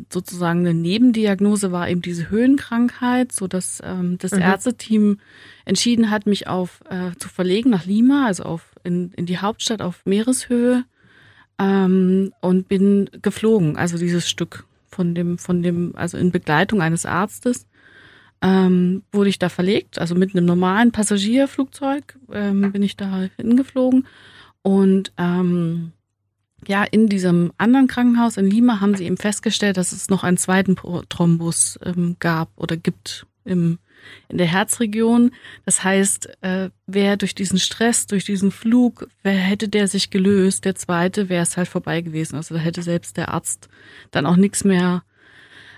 sozusagen 0.10 0.62
eine 0.62 0.74
Nebendiagnose, 0.74 1.74
war 1.74 1.89
eben 1.89 2.01
diese 2.01 2.29
Höhenkrankheit, 2.29 3.34
so 3.34 3.48
dass 3.48 3.81
ähm, 3.84 4.17
das 4.19 4.31
mhm. 4.31 4.41
Ärzteteam 4.41 5.19
entschieden 5.65 6.10
hat, 6.10 6.27
mich 6.27 6.48
auf 6.48 6.81
äh, 6.89 7.12
zu 7.17 7.27
verlegen 7.27 7.69
nach 7.69 7.86
Lima, 7.86 8.25
also 8.25 8.43
auf 8.43 8.74
in, 8.86 9.12
in 9.12 9.25
die 9.25 9.39
Hauptstadt 9.39 9.81
auf 9.81 10.05
Meereshöhe 10.05 10.86
ähm, 11.60 12.31
und 12.39 12.69
bin 12.69 13.10
geflogen, 13.22 13.75
also 13.75 13.98
dieses 13.98 14.29
Stück 14.29 14.65
von 14.89 15.13
dem, 15.13 15.38
von 15.38 15.62
dem, 15.62 15.93
also 15.96 16.17
in 16.17 16.31
Begleitung 16.31 16.81
eines 16.81 17.05
Arztes 17.05 17.67
ähm, 18.41 19.03
wurde 19.12 19.29
ich 19.29 19.39
da 19.39 19.50
verlegt, 19.50 20.00
also 20.00 20.15
mit 20.15 20.36
einem 20.36 20.46
normalen 20.46 20.91
Passagierflugzeug 20.91 22.17
ähm, 22.32 22.72
bin 22.72 22.84
ich 22.84 22.96
da 22.96 23.27
hingeflogen 23.38 24.08
und 24.62 25.12
ähm, 25.17 25.94
ja, 26.67 26.84
in 26.84 27.08
diesem 27.08 27.51
anderen 27.58 27.88
Krankenhaus 27.88 28.38
in 28.38 28.50
Lima 28.50 28.82
haben 28.82 28.96
sie 28.96 29.06
eben 29.06 29.17
festgestellt, 29.17 29.77
dass 29.77 29.91
es 29.91 30.10
noch 30.10 30.24
einen 30.24 30.38
zweiten 30.38 30.75
Thrombus 31.10 31.79
ähm, 31.84 32.17
gab 32.20 32.50
oder 32.56 32.75
gibt 32.75 33.25
im, 33.46 33.79
in 34.27 34.38
der 34.38 34.48
Herzregion. 34.48 35.32
Das 35.65 35.84
heißt, 35.84 36.29
äh, 36.41 36.70
wer 36.88 37.17
durch 37.17 37.36
diesen 37.36 37.60
Stress, 37.60 38.08
durch 38.08 38.25
diesen 38.25 38.51
Flug, 38.51 39.08
wer 39.24 39.34
hätte 39.34 39.70
der 39.70 39.88
sich 39.88 40.10
gelöst, 40.10 40.65
der 40.65 40.75
zweite 40.75 41.29
wäre 41.29 41.44
es 41.44 41.58
halt 41.58 41.67
vorbei 41.67 42.01
gewesen. 42.01 42.36
Also 42.36 42.56
da 42.56 42.60
hätte 42.60 42.82
selbst 42.82 43.17
der 43.17 43.29
Arzt 43.29 43.70
dann 44.12 44.25
auch 44.25 44.36
nichts 44.36 44.63
mehr 44.63 45.03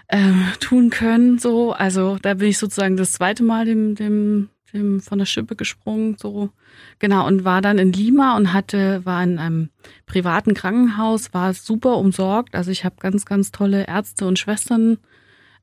äh, 0.10 0.34
tun 0.60 0.90
können. 0.90 1.40
So, 1.40 1.72
also 1.72 2.18
da 2.22 2.34
bin 2.34 2.50
ich 2.50 2.58
sozusagen 2.58 2.98
das 2.98 3.14
zweite 3.14 3.44
Mal 3.44 3.66
dem, 3.66 3.96
dem, 3.96 4.50
dem 4.74 5.00
von 5.00 5.20
der 5.20 5.26
Schippe 5.26 5.56
gesprungen. 5.56 6.18
So 6.20 6.50
genau 6.98 7.26
und 7.26 7.46
war 7.46 7.62
dann 7.62 7.78
in 7.78 7.94
Lima 7.94 8.36
und 8.36 8.52
hatte 8.52 9.06
war 9.06 9.24
in 9.24 9.40
einem 9.40 9.70
privaten 10.06 10.54
Krankenhaus, 10.54 11.34
war 11.34 11.54
super 11.54 11.98
umsorgt. 11.98 12.56
Also 12.56 12.72
ich 12.72 12.84
habe 12.84 12.96
ganz, 13.00 13.26
ganz 13.26 13.52
tolle 13.52 13.88
Ärzte 13.88 14.26
und 14.26 14.38
Schwestern 14.38 14.98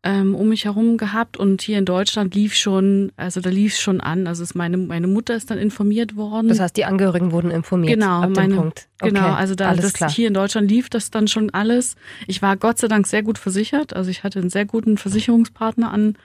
ähm, 0.07 0.37
um 0.37 0.49
mich 0.51 0.67
herum 0.67 0.99
gehabt 0.99 1.37
und 1.37 1.63
hier 1.63 1.79
in 1.79 1.85
Deutschland 1.85 2.33
lief 2.35 2.55
schon, 2.55 3.11
also 3.17 3.41
da 3.41 3.51
lief 3.51 3.73
es 3.73 3.81
schon 3.81 4.01
an. 4.01 4.29
Also 4.29 4.45
ist 4.45 4.55
meine, 4.55 4.77
meine 4.77 5.09
Mutter 5.09 5.35
ist 5.35 5.51
dann 5.51 5.59
informiert 5.59 6.15
worden. 6.15 6.47
Das 6.47 6.61
heißt, 6.61 6.77
die 6.77 6.85
Angehörigen 6.85 7.33
wurden 7.33 7.51
informiert. 7.51 7.95
Genau, 7.95 8.23
ab 8.23 8.31
meine, 8.37 8.55
dem 8.55 8.73
Punkt. 8.99 9.15
Okay, 9.15 9.25
genau, 9.25 9.37
also 9.37 9.55
da 9.55 9.75
das, 9.75 9.93
klar. 9.93 10.11
hier 10.11 10.29
in 10.29 10.35
Deutschland 10.35 10.71
lief 10.71 10.89
das 10.89 11.11
dann 11.11 11.29
schon 11.29 11.51
alles. 11.51 11.97
Ich 12.27 12.41
war 12.41 12.57
Gott 12.57 12.79
sei 12.79 12.89
Dank 12.89 13.07
sehr 13.07 13.23
gut 13.23 13.37
versichert. 13.37 13.95
Also 13.95 14.11
ich 14.11 14.25
hatte 14.25 14.39
einen 14.39 14.49
sehr 14.49 14.65
guten 14.65 14.97
Versicherungspartner 14.97 15.93
an 15.93 16.17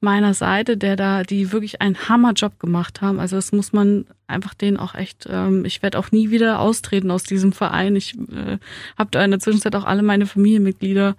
meiner 0.00 0.34
Seite, 0.34 0.76
der 0.76 0.96
da, 0.96 1.22
die 1.22 1.52
wirklich 1.52 1.80
einen 1.80 2.08
Hammerjob 2.08 2.60
gemacht 2.60 3.00
haben. 3.00 3.18
Also 3.18 3.36
das 3.36 3.52
muss 3.52 3.72
man 3.72 4.04
einfach 4.26 4.52
denen 4.52 4.76
auch 4.76 4.94
echt, 4.94 5.26
ähm, 5.30 5.64
ich 5.64 5.82
werde 5.82 5.98
auch 5.98 6.12
nie 6.12 6.30
wieder 6.30 6.60
austreten 6.60 7.10
aus 7.10 7.22
diesem 7.22 7.52
Verein. 7.52 7.96
Ich 7.96 8.14
äh, 8.14 8.58
habe 8.98 9.10
da 9.10 9.24
in 9.24 9.30
der 9.30 9.40
Zwischenzeit 9.40 9.74
auch 9.74 9.84
alle 9.84 10.02
meine 10.02 10.26
Familienmitglieder 10.26 11.16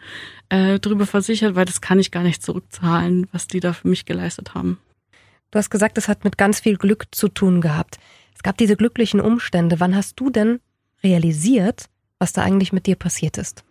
äh, 0.50 0.80
drüber 0.80 1.08
versichert, 1.08 1.56
weil 1.56 1.66
das 1.66 1.82
kann 1.82 1.98
ich 1.98 2.12
gar 2.12 2.22
nicht 2.22 2.44
zurückzahlen, 2.44 3.28
was 3.32 3.48
die 3.48 3.60
da 3.60 3.74
für 3.74 3.88
mich 3.88 4.06
geleistet 4.06 4.54
haben. 4.54 4.78
Du 5.50 5.58
hast 5.58 5.72
gesagt, 5.72 5.98
es 5.98 6.08
hat 6.08 6.24
mit 6.24 6.38
ganz 6.38 6.60
viel 6.60 6.78
Glück 6.78 7.06
zu 7.10 7.30
tun 7.30 7.62
gehabt. 7.62 7.98
Es 8.36 8.44
gab 8.44 8.58
diese 8.58 8.76
glücklichen 8.76 9.20
Umstände. 9.20 9.80
Wann 9.80 9.96
hast 9.96 10.20
du 10.20 10.30
denn 10.30 10.60
realisiert, 11.04 11.86
was 12.20 12.34
da 12.34 12.42
eigentlich 12.42 12.74
mit 12.74 12.86
dir 12.86 12.96
passiert 12.96 13.38
ist? 13.38 13.64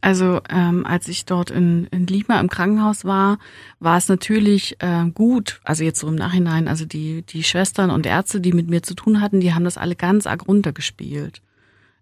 Also 0.00 0.40
ähm, 0.48 0.86
als 0.86 1.08
ich 1.08 1.24
dort 1.24 1.50
in, 1.50 1.88
in 1.90 2.06
Lima 2.06 2.38
im 2.38 2.48
Krankenhaus 2.48 3.04
war, 3.04 3.38
war 3.80 3.98
es 3.98 4.08
natürlich 4.08 4.76
äh, 4.80 5.06
gut, 5.12 5.60
also 5.64 5.82
jetzt 5.82 5.98
so 5.98 6.06
im 6.06 6.14
Nachhinein, 6.14 6.68
also 6.68 6.84
die, 6.84 7.22
die 7.22 7.42
Schwestern 7.42 7.90
und 7.90 8.06
Ärzte, 8.06 8.40
die 8.40 8.52
mit 8.52 8.68
mir 8.68 8.82
zu 8.82 8.94
tun 8.94 9.20
hatten, 9.20 9.40
die 9.40 9.54
haben 9.54 9.64
das 9.64 9.76
alle 9.76 9.96
ganz 9.96 10.26
arg 10.26 10.46
runtergespielt. 10.46 11.42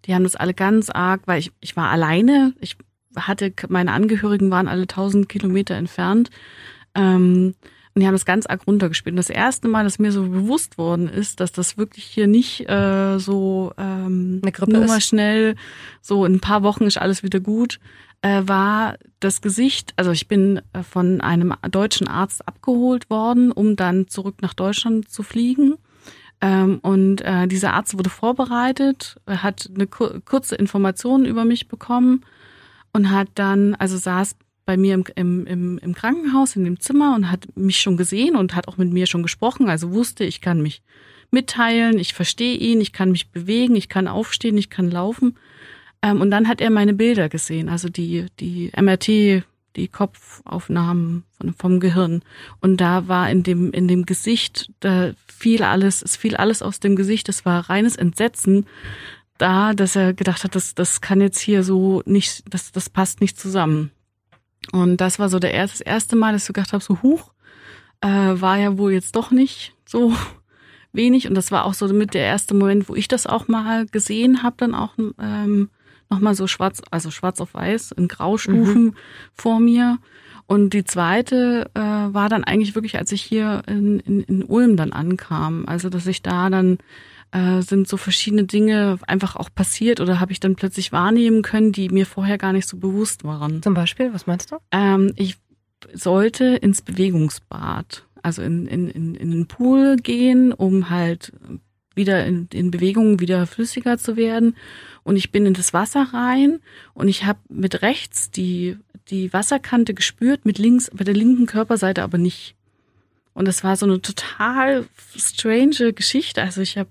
Die 0.05 0.15
haben 0.15 0.25
das 0.25 0.37
alle 0.37 0.53
ganz 0.53 0.91
arg, 0.91 1.23
weil 1.25 1.41
ich, 1.41 1.53
ich 1.61 1.75
war 1.77 1.89
alleine, 1.89 2.53
ich 2.61 2.77
hatte, 3.17 3.53
meine 3.69 3.93
Angehörigen 3.93 4.51
waren 4.51 4.69
alle 4.69 4.87
tausend 4.87 5.31
Kilometer 5.31 5.75
entfernt. 5.75 6.31
Ähm, 6.95 7.55
und 7.97 8.01
die 8.03 8.07
haben 8.07 8.15
das 8.15 8.27
ganz 8.27 8.45
arg 8.45 8.67
runtergespielt. 8.67 9.15
Und 9.15 9.17
das 9.17 9.31
erste 9.31 9.69
Mal, 9.69 9.85
dass 9.85 9.99
mir 9.99 10.13
so 10.13 10.29
bewusst 10.29 10.77
worden 10.77 11.09
ist, 11.09 11.41
dass 11.41 11.51
das 11.51 11.79
wirklich 11.79 12.05
hier 12.05 12.27
nicht 12.27 12.69
äh, 12.69 13.19
so 13.19 13.73
ähm, 13.79 14.41
Eine 14.43 14.53
Grippe 14.53 14.75
nur 14.75 14.85
ist. 14.85 14.91
mal 14.91 15.01
schnell, 15.01 15.57
so 16.03 16.27
in 16.27 16.35
ein 16.35 16.41
paar 16.41 16.63
Wochen 16.63 16.85
ist 16.85 16.99
alles 16.99 17.23
wieder 17.23 17.41
gut, 17.41 17.81
äh, 18.21 18.43
war 18.45 18.99
das 19.19 19.41
Gesicht, 19.41 19.95
also 19.97 20.11
ich 20.11 20.29
bin 20.29 20.61
äh, 20.75 20.83
von 20.83 21.23
einem 21.23 21.55
deutschen 21.71 22.07
Arzt 22.07 22.47
abgeholt 22.47 23.09
worden, 23.09 23.51
um 23.51 23.77
dann 23.77 24.09
zurück 24.09 24.43
nach 24.43 24.53
Deutschland 24.53 25.09
zu 25.09 25.23
fliegen. 25.23 25.77
Ähm, 26.43 26.81
und 26.83 27.23
äh, 27.23 27.47
dieser 27.47 27.73
Arzt 27.73 27.97
wurde 27.97 28.11
vorbereitet, 28.11 29.17
er 29.25 29.43
hat 29.43 29.71
eine 29.75 29.87
kur 29.87 30.21
kurze 30.23 30.55
Information 30.57 31.25
über 31.25 31.47
mich 31.47 31.67
bekommen 31.69 32.27
und 32.93 33.11
hat 33.11 33.29
dann, 33.37 33.75
also 33.75 33.97
saß 33.97 34.37
bei 34.67 34.77
mir 34.77 34.95
im, 35.15 35.47
im, 35.47 35.79
im, 35.79 35.95
Krankenhaus 35.95 36.57
in 36.57 36.65
dem 36.65 36.81
Zimmer 36.81 37.15
und 37.15 37.31
hat 37.31 37.47
mich 37.57 37.81
schon 37.81 37.97
gesehen 37.97 38.37
und 38.37 38.55
hat 38.55 38.69
auch 38.69 38.77
mit 38.77 38.93
mir 38.93 39.07
schon 39.07 39.23
gesprochen, 39.23 39.69
also 39.69 39.93
wusste, 39.93 40.25
ich 40.25 40.41
kann 40.41 40.61
mich 40.61 40.83
mitteilen, 41.31 41.99
ich 41.99 42.15
verstehe 42.15 42.57
ihn, 42.57 42.81
ich 42.81 42.93
kann 42.93 43.11
mich 43.11 43.31
bewegen, 43.31 43.77
ich 43.77 43.89
kann 43.89 44.09
aufstehen, 44.09 44.59
ich 44.59 44.69
kann 44.69 44.91
laufen. 44.91 45.37
Ähm, 46.03 46.21
und 46.21 46.31
dann 46.31 46.49
hat 46.49 46.61
er 46.61 46.71
meine 46.71 46.95
Bilder 46.95 47.29
gesehen, 47.29 47.69
also 47.69 47.89
die, 47.89 48.27
die 48.41 48.71
MRT, 48.77 49.45
die 49.77 49.89
Kopfaufnahmen 49.89 51.25
von, 51.39 51.55
vom 51.55 51.81
Gehirn. 51.81 52.23
Und 52.61 52.81
da 52.81 53.09
war 53.09 53.31
in 53.31 53.43
dem, 53.43 53.71
in 53.73 53.89
dem 53.89 54.05
Gesicht, 54.05 54.71
da 54.81 55.13
fiel 55.27 55.63
alles, 55.63 56.03
es 56.03 56.17
fiel 56.17 56.37
alles 56.37 56.61
aus 56.61 56.81
dem 56.81 56.97
Gesicht, 56.97 57.29
es 57.29 57.45
war 57.45 57.71
reines 57.71 57.97
Entsetzen 57.97 58.67
da, 59.39 59.75
dass 59.75 59.97
er 59.97 60.15
gedacht 60.15 60.45
hat, 60.45 60.55
das, 60.55 60.75
das 60.75 61.01
kann 61.01 61.21
jetzt 61.21 61.39
hier 61.39 61.63
so 61.63 62.03
nicht, 62.07 62.43
das, 62.49 62.73
das 62.73 62.89
passt 62.89 63.21
nicht 63.21 63.39
zusammen. 63.39 63.91
Und 64.73 64.99
das 64.99 65.19
war 65.19 65.29
so 65.29 65.39
der 65.39 65.55
erste, 65.55 65.79
das 65.79 65.87
erste 65.87 66.17
Mal, 66.17 66.33
dass 66.33 66.43
ich 66.43 66.47
so 66.47 66.53
gedacht 66.53 66.73
habe, 66.73 66.83
so 66.83 67.03
huch, 67.03 67.33
äh, 68.01 68.09
war 68.09 68.59
ja 68.59 68.79
wohl 68.79 68.93
jetzt 68.93 69.17
doch 69.17 69.31
nicht 69.31 69.75
so 69.85 70.13
wenig. 70.93 71.29
Und 71.29 71.35
das 71.35 71.51
war 71.51 71.65
auch 71.65 71.75
so 71.75 71.87
mit 71.89 72.15
der 72.15 72.25
erste 72.25 72.55
Moment, 72.55 72.89
wo 72.89 72.95
ich 72.95 73.09
das 73.09 73.27
auch 73.27 73.49
mal 73.49 73.87
gesehen 73.87 74.43
habe, 74.43 74.57
dann 74.59 74.75
auch 74.75 74.95
ähm, 75.21 75.71
nochmal 76.11 76.35
so 76.35 76.47
schwarz, 76.47 76.83
also 76.91 77.11
schwarz 77.11 77.41
auf 77.41 77.55
weiß 77.55 77.93
in 77.93 78.09
Graustufen 78.09 78.97
vor 79.35 79.61
mir. 79.61 79.99
Und 80.47 80.71
die 80.75 80.85
zweite 80.85 81.69
äh, 81.75 81.81
war 81.81 82.29
dann 82.29 82.45
eigentlich 82.45 82.77
wirklich, 82.77 82.97
als 82.99 83.11
ich 83.11 83.23
hier 83.23 83.63
in, 83.67 83.99
in, 84.01 84.21
in 84.23 84.45
Ulm 84.45 84.77
dann 84.77 84.93
ankam. 84.93 85.65
Also 85.67 85.89
dass 85.89 86.07
ich 86.07 86.23
da 86.23 86.51
dann 86.51 86.79
äh, 87.33 87.61
sind 87.63 87.89
so 87.89 87.97
verschiedene 87.97 88.45
Dinge 88.45 88.99
einfach 89.07 89.37
auch 89.37 89.51
passiert 89.55 90.01
oder 90.01 90.21
habe 90.21 90.33
ich 90.33 90.41
dann 90.41 90.57
plötzlich 90.57 90.93
wahrnehmen 90.93 91.43
können, 91.43 91.73
die 91.73 91.89
mir 91.89 92.07
vorher 92.07 92.39
gar 92.39 92.53
nicht 92.53 92.69
so 92.69 92.77
bewusst 92.77 93.25
waren. 93.25 93.63
Zum 93.63 93.75
Beispiel, 93.75 94.13
was 94.13 94.27
meinst 94.27 94.53
du? 94.53 94.57
Ähm, 94.71 95.13
ich 95.17 95.37
sollte 95.93 96.45
ins 96.45 96.83
Bewegungsbad, 96.83 98.05
also 98.23 98.43
in, 98.43 98.67
in, 98.67 98.89
in, 98.89 99.15
in 99.15 99.31
den 99.31 99.47
Pool 99.47 99.97
gehen, 99.97 100.53
um 100.53 100.91
halt 100.91 101.33
wieder 101.95 102.27
in, 102.27 102.49
in 102.53 102.71
Bewegung 102.71 103.21
wieder 103.21 103.47
flüssiger 103.47 103.99
zu 103.99 104.17
werden. 104.17 104.57
Und 105.03 105.17
ich 105.17 105.33
bin 105.33 105.47
in 105.47 105.55
das 105.55 105.73
Wasser 105.73 106.09
rein 106.13 106.61
und 106.95 107.09
ich 107.09 107.25
habe 107.25 107.39
mit 107.49 107.83
rechts 107.83 108.31
die, 108.31 108.77
die 109.09 109.33
Wasserkante 109.33 109.95
gespürt, 109.95 110.45
mit 110.45 110.59
links, 110.59 110.91
bei 110.93 111.05
der 111.05 111.15
linken 111.15 111.47
Körperseite 111.47 112.03
aber 112.03 112.19
nicht. 112.19 112.55
Und 113.35 113.47
das 113.47 113.65
war 113.65 113.77
so 113.77 113.87
eine 113.87 114.01
total 114.01 114.87
strange 115.15 115.93
Geschichte. 115.93 116.43
Also 116.43 116.61
ich 116.61 116.79
habe 116.79 116.89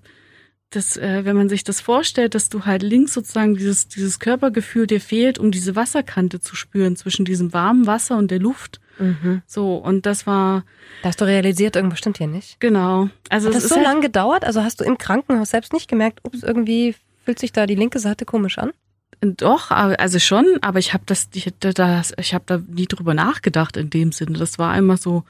das, 0.76 0.96
äh, 0.96 1.24
wenn 1.24 1.36
man 1.36 1.48
sich 1.48 1.64
das 1.64 1.80
vorstellt, 1.80 2.34
dass 2.34 2.48
du 2.48 2.64
halt 2.64 2.82
links 2.82 3.14
sozusagen 3.14 3.56
dieses, 3.56 3.88
dieses 3.88 4.18
Körpergefühl 4.20 4.86
dir 4.86 5.00
fehlt, 5.00 5.38
um 5.38 5.50
diese 5.50 5.74
Wasserkante 5.74 6.40
zu 6.40 6.54
spüren 6.54 6.96
zwischen 6.96 7.24
diesem 7.24 7.52
warmen 7.52 7.86
Wasser 7.86 8.16
und 8.16 8.30
der 8.30 8.38
Luft. 8.38 8.80
Mhm. 8.98 9.42
So, 9.46 9.76
und 9.76 10.06
das 10.06 10.26
war, 10.26 10.64
Da 11.02 11.08
hast 11.08 11.20
du 11.20 11.24
realisiert, 11.26 11.76
irgendwas 11.76 11.98
stimmt 11.98 12.18
hier 12.18 12.28
nicht. 12.28 12.60
genau. 12.60 13.08
Also 13.28 13.48
Hat 13.48 13.56
das 13.56 13.68
so 13.68 13.76
halt, 13.76 13.84
lange 13.84 14.00
gedauert? 14.00 14.44
Also 14.44 14.62
hast 14.62 14.80
du 14.80 14.84
im 14.84 14.96
Krankenhaus 14.98 15.50
selbst 15.50 15.72
nicht 15.72 15.88
gemerkt, 15.88 16.20
ups, 16.22 16.42
irgendwie 16.42 16.94
fühlt 17.24 17.38
sich 17.38 17.52
da 17.52 17.66
die 17.66 17.74
linke 17.74 17.98
Seite 17.98 18.24
komisch 18.24 18.58
an? 18.58 18.72
Doch, 19.20 19.70
also 19.70 20.18
schon, 20.18 20.44
aber 20.60 20.78
ich 20.78 20.92
habe 20.92 21.04
das, 21.06 21.28
ich, 21.32 21.50
das, 21.60 22.12
ich 22.18 22.34
habe 22.34 22.44
da 22.46 22.60
nie 22.68 22.86
drüber 22.86 23.14
nachgedacht 23.14 23.76
in 23.76 23.88
dem 23.90 24.12
Sinne. 24.12 24.38
Das 24.38 24.58
war 24.58 24.76
immer 24.76 24.96
so, 24.98 25.24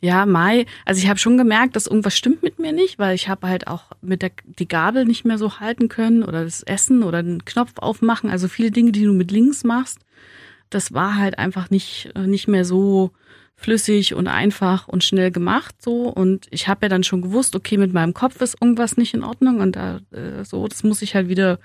ja, 0.00 0.24
Mai. 0.24 0.64
Also 0.86 1.02
ich 1.02 1.08
habe 1.08 1.18
schon 1.18 1.36
gemerkt, 1.36 1.76
dass 1.76 1.86
irgendwas 1.86 2.16
stimmt 2.16 2.42
mit 2.42 2.58
mir 2.58 2.72
nicht, 2.72 2.98
weil 2.98 3.14
ich 3.14 3.28
habe 3.28 3.48
halt 3.48 3.66
auch 3.66 3.84
mit 4.00 4.22
der 4.22 4.30
die 4.44 4.68
Gabel 4.68 5.04
nicht 5.04 5.24
mehr 5.24 5.36
so 5.36 5.60
halten 5.60 5.88
können 5.88 6.22
oder 6.22 6.44
das 6.44 6.62
Essen 6.62 7.02
oder 7.02 7.22
den 7.22 7.44
Knopf 7.44 7.72
aufmachen. 7.76 8.30
Also 8.30 8.48
viele 8.48 8.70
Dinge, 8.70 8.92
die 8.92 9.04
du 9.04 9.12
mit 9.12 9.30
links 9.30 9.62
machst, 9.62 9.98
das 10.70 10.94
war 10.94 11.16
halt 11.16 11.38
einfach 11.38 11.68
nicht 11.70 12.12
äh, 12.14 12.26
nicht 12.26 12.48
mehr 12.48 12.64
so 12.64 13.10
flüssig 13.56 14.14
und 14.14 14.26
einfach 14.26 14.88
und 14.88 15.04
schnell 15.04 15.30
gemacht 15.30 15.74
so 15.82 16.08
und 16.08 16.46
ich 16.50 16.66
habe 16.66 16.86
ja 16.86 16.88
dann 16.88 17.04
schon 17.04 17.20
gewusst, 17.20 17.54
okay, 17.54 17.76
mit 17.76 17.92
meinem 17.92 18.14
Kopf 18.14 18.40
ist 18.40 18.56
irgendwas 18.58 18.96
nicht 18.96 19.12
in 19.12 19.22
Ordnung 19.22 19.60
und 19.60 19.76
da 19.76 20.00
äh, 20.12 20.44
so, 20.44 20.66
das 20.66 20.82
muss 20.82 21.02
ich 21.02 21.14
halt 21.14 21.28
wieder 21.28 21.58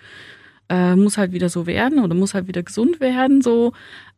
äh, 0.68 0.96
muss 0.98 1.18
halt 1.18 1.32
wieder 1.32 1.48
so 1.48 1.68
werden 1.68 2.04
oder 2.04 2.14
muss 2.14 2.34
halt 2.34 2.48
wieder 2.48 2.64
gesund 2.64 3.00
werden 3.00 3.42
so 3.42 3.72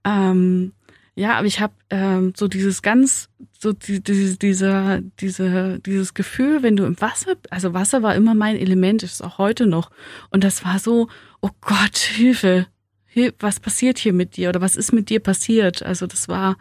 ähm, 0.06 0.72
ja, 1.18 1.36
aber 1.36 1.48
ich 1.48 1.60
habe 1.60 1.74
ähm, 1.90 2.34
so 2.38 2.48
dieses 2.48 2.84
ganz, 2.84 3.30
so 3.58 3.74
die, 3.74 4.04
die, 4.04 4.38
diese, 4.38 5.02
diese, 5.20 5.80
dieses 5.80 6.14
Gefühl, 6.14 6.62
wenn 6.62 6.76
du 6.76 6.86
im 6.86 7.02
Wasser, 7.02 7.34
also 7.50 7.74
Wasser 7.74 8.04
war 8.04 8.14
immer 8.14 8.36
mein 8.36 8.56
Element, 8.56 9.02
ist 9.02 9.24
auch 9.24 9.40
heute 9.40 9.66
noch. 9.66 9.90
Und 10.30 10.44
das 10.44 10.64
war 10.64 10.78
so, 10.78 11.08
oh 11.42 11.50
Gott, 11.62 11.98
Hilfe, 11.98 12.68
Hil 13.08 13.34
was 13.40 13.60
passiert 13.60 13.98
hier 13.98 14.14
mit 14.14 14.38
dir 14.38 14.50
oder 14.50 14.62
was 14.62 14.76
ist 14.76 14.94
mit 14.94 15.10
dir 15.10 15.20
passiert? 15.20 15.82
Also 15.82 16.06
das 16.06 16.28
war, 16.28 16.56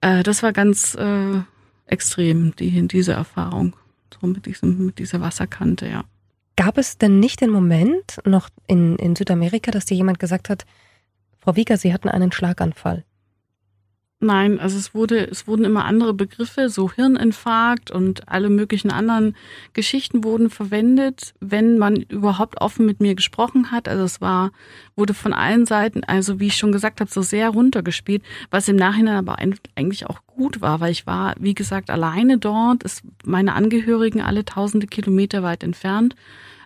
äh, 0.00 0.22
das 0.22 0.44
war 0.44 0.52
ganz 0.52 0.94
äh, 0.94 1.40
extrem, 1.86 2.54
die, 2.54 2.86
diese 2.86 3.14
Erfahrung. 3.14 3.74
So 4.20 4.28
mit 4.28 4.46
diesem, 4.46 4.86
mit 4.86 5.00
dieser 5.00 5.20
Wasserkante, 5.20 5.88
ja. 5.88 6.04
Gab 6.54 6.78
es 6.78 6.98
denn 6.98 7.18
nicht 7.18 7.40
den 7.40 7.50
Moment 7.50 8.20
noch 8.24 8.48
in, 8.68 8.94
in 8.94 9.16
Südamerika, 9.16 9.72
dass 9.72 9.86
dir 9.86 9.96
jemand 9.96 10.20
gesagt 10.20 10.50
hat, 10.50 10.66
Frau 11.40 11.56
Wieger, 11.56 11.76
Sie 11.76 11.92
hatten 11.92 12.08
einen 12.08 12.30
Schlaganfall? 12.30 13.04
Nein, 14.20 14.58
also 14.58 14.76
es 14.76 14.94
wurde, 14.94 15.30
es 15.30 15.46
wurden 15.46 15.64
immer 15.64 15.84
andere 15.84 16.12
Begriffe, 16.12 16.70
so 16.70 16.90
Hirninfarkt 16.90 17.92
und 17.92 18.28
alle 18.28 18.50
möglichen 18.50 18.90
anderen 18.90 19.36
Geschichten 19.74 20.24
wurden 20.24 20.50
verwendet, 20.50 21.34
wenn 21.38 21.78
man 21.78 21.94
überhaupt 21.94 22.60
offen 22.60 22.84
mit 22.84 22.98
mir 22.98 23.14
gesprochen 23.14 23.70
hat. 23.70 23.88
Also 23.88 24.02
es 24.02 24.20
war, 24.20 24.50
wurde 24.96 25.14
von 25.14 25.32
allen 25.32 25.66
Seiten, 25.66 26.02
also 26.02 26.40
wie 26.40 26.48
ich 26.48 26.56
schon 26.56 26.72
gesagt 26.72 27.00
habe, 27.00 27.08
so 27.08 27.22
sehr 27.22 27.50
runtergespielt, 27.50 28.24
was 28.50 28.66
im 28.66 28.74
Nachhinein 28.74 29.14
aber 29.18 29.38
eigentlich 29.38 30.06
auch 30.06 30.18
gut 30.26 30.60
war, 30.60 30.80
weil 30.80 30.90
ich 30.90 31.06
war, 31.06 31.36
wie 31.38 31.54
gesagt, 31.54 31.88
alleine 31.88 32.38
dort, 32.38 32.82
ist 32.82 33.02
meine 33.24 33.54
Angehörigen 33.54 34.20
alle 34.20 34.44
tausende 34.44 34.88
Kilometer 34.88 35.44
weit 35.44 35.62
entfernt. 35.62 36.16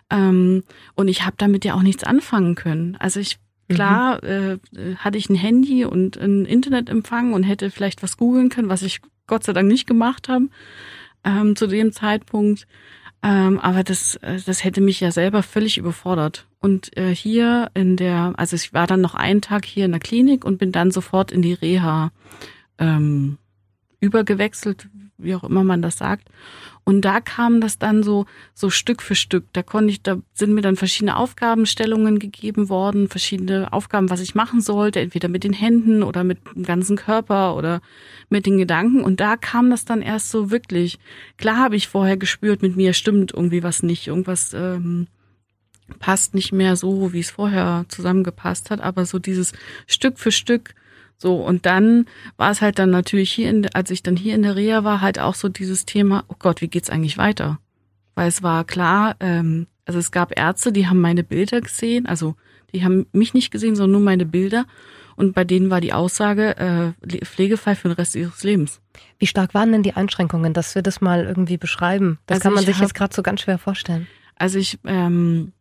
Ähm, 0.09 0.63
und 0.95 1.07
ich 1.07 1.23
habe 1.23 1.35
damit 1.37 1.65
ja 1.65 1.75
auch 1.75 1.83
nichts 1.83 2.03
anfangen 2.03 2.55
können. 2.55 2.97
Also 2.99 3.19
ich 3.19 3.37
Klar 3.69 4.23
äh, 4.23 4.53
äh, 4.53 4.95
hatte 4.97 5.17
ich 5.17 5.29
ein 5.29 5.35
Handy 5.35 5.85
und 5.85 6.17
einen 6.17 6.45
Internetempfang 6.45 7.33
und 7.33 7.43
hätte 7.43 7.71
vielleicht 7.71 8.03
was 8.03 8.17
googeln 8.17 8.49
können, 8.49 8.69
was 8.69 8.81
ich 8.81 9.01
Gott 9.27 9.43
sei 9.43 9.53
Dank 9.53 9.67
nicht 9.67 9.87
gemacht 9.87 10.27
habe 10.29 10.49
ähm, 11.23 11.55
zu 11.55 11.67
dem 11.67 11.91
Zeitpunkt. 11.91 12.67
Ähm, 13.21 13.59
aber 13.59 13.83
das, 13.83 14.15
äh, 14.17 14.39
das 14.45 14.65
hätte 14.65 14.81
mich 14.81 14.99
ja 14.99 15.11
selber 15.11 15.43
völlig 15.43 15.77
überfordert. 15.77 16.45
Und 16.59 16.95
äh, 16.97 17.15
hier 17.15 17.71
in 17.73 17.95
der, 17.95 18.33
also 18.35 18.55
ich 18.55 18.73
war 18.73 18.85
dann 18.85 19.01
noch 19.01 19.15
einen 19.15 19.41
Tag 19.41 19.65
hier 19.65 19.85
in 19.85 19.91
der 19.91 20.01
Klinik 20.01 20.43
und 20.43 20.57
bin 20.57 20.73
dann 20.73 20.91
sofort 20.91 21.31
in 21.31 21.41
die 21.41 21.53
Reha 21.53 22.11
ähm, 22.79 23.37
übergewechselt, 24.01 24.89
wie 25.23 25.35
auch 25.35 25.43
immer 25.43 25.63
man 25.63 25.81
das 25.81 25.97
sagt. 25.97 26.29
Und 26.85 27.01
da 27.01 27.21
kam 27.21 27.61
das 27.61 27.77
dann 27.77 28.03
so, 28.03 28.25
so 28.53 28.69
Stück 28.69 29.01
für 29.01 29.15
Stück. 29.15 29.45
Da 29.53 29.63
konnte 29.63 29.91
ich, 29.91 30.03
da 30.03 30.17
sind 30.33 30.53
mir 30.53 30.61
dann 30.61 30.75
verschiedene 30.75 31.15
Aufgabenstellungen 31.15 32.19
gegeben 32.19 32.67
worden, 32.67 33.07
verschiedene 33.07 33.71
Aufgaben, 33.71 34.09
was 34.09 34.19
ich 34.19 34.35
machen 34.35 34.59
sollte, 34.59 34.99
entweder 34.99 35.29
mit 35.29 35.45
den 35.45 35.53
Händen 35.53 36.03
oder 36.03 36.23
mit 36.23 36.39
dem 36.55 36.63
ganzen 36.63 36.97
Körper 36.97 37.55
oder 37.55 37.81
mit 38.29 38.45
den 38.45 38.57
Gedanken. 38.57 39.01
Und 39.01 39.21
da 39.21 39.37
kam 39.37 39.69
das 39.69 39.85
dann 39.85 40.01
erst 40.01 40.29
so 40.29 40.51
wirklich. 40.51 40.99
Klar 41.37 41.57
habe 41.57 41.77
ich 41.77 41.87
vorher 41.87 42.17
gespürt, 42.17 42.61
mit 42.61 42.75
mir 42.75 42.93
stimmt 42.93 43.33
irgendwie 43.33 43.63
was 43.63 43.81
nicht, 43.81 44.07
irgendwas 44.07 44.53
ähm, 44.53 45.07
passt 45.99 46.33
nicht 46.33 46.51
mehr 46.51 46.75
so, 46.75 47.13
wie 47.13 47.19
es 47.19 47.31
vorher 47.31 47.85
zusammengepasst 47.87 48.71
hat. 48.71 48.81
Aber 48.81 49.05
so 49.05 49.19
dieses 49.19 49.53
Stück 49.87 50.19
für 50.19 50.31
Stück 50.31 50.75
so, 51.23 51.37
und 51.37 51.65
dann 51.65 52.05
war 52.35 52.51
es 52.51 52.59
halt 52.59 52.79
dann 52.79 52.89
natürlich 52.89 53.31
hier, 53.31 53.49
in, 53.49 53.65
als 53.73 53.89
ich 53.91 54.03
dann 54.03 54.17
hier 54.17 54.35
in 54.35 54.41
der 54.41 54.57
Reha 54.57 54.83
war, 54.83 54.99
halt 54.99 55.19
auch 55.19 55.35
so 55.35 55.47
dieses 55.47 55.85
Thema, 55.85 56.25
oh 56.27 56.35
Gott, 56.37 56.59
wie 56.59 56.67
geht's 56.67 56.89
eigentlich 56.89 57.17
weiter? 57.17 57.59
Weil 58.13 58.27
es 58.27 58.43
war 58.43 58.65
klar, 58.65 59.15
ähm, 59.21 59.67
also 59.85 59.99
es 59.99 60.11
gab 60.11 60.37
Ärzte, 60.37 60.73
die 60.73 60.87
haben 60.87 60.99
meine 60.99 61.23
Bilder 61.23 61.61
gesehen, 61.61 62.07
also 62.07 62.35
die 62.73 62.83
haben 62.83 63.05
mich 63.13 63.33
nicht 63.33 63.51
gesehen, 63.51 63.77
sondern 63.77 63.93
nur 63.93 64.01
meine 64.01 64.25
Bilder. 64.25 64.65
Und 65.15 65.33
bei 65.33 65.45
denen 65.45 65.69
war 65.69 65.79
die 65.79 65.93
Aussage, 65.93 66.57
äh, 66.57 67.23
Pflegefall 67.23 67.77
für 67.77 67.87
den 67.87 67.95
Rest 67.95 68.15
ihres 68.15 68.43
Lebens. 68.43 68.81
Wie 69.17 69.27
stark 69.27 69.53
waren 69.53 69.71
denn 69.71 69.83
die 69.83 69.93
Einschränkungen, 69.93 70.51
dass 70.51 70.75
wir 70.75 70.81
das 70.81 70.99
mal 70.99 71.23
irgendwie 71.23 71.55
beschreiben? 71.55 72.19
Das 72.25 72.39
also 72.39 72.43
kann 72.43 72.53
man 72.55 72.65
sich 72.65 72.75
hab, 72.75 72.81
jetzt 72.81 72.95
gerade 72.95 73.15
so 73.15 73.23
ganz 73.23 73.39
schwer 73.39 73.59
vorstellen. 73.59 74.07
Also 74.35 74.59
ich, 74.59 74.77
ähm, 74.83 75.53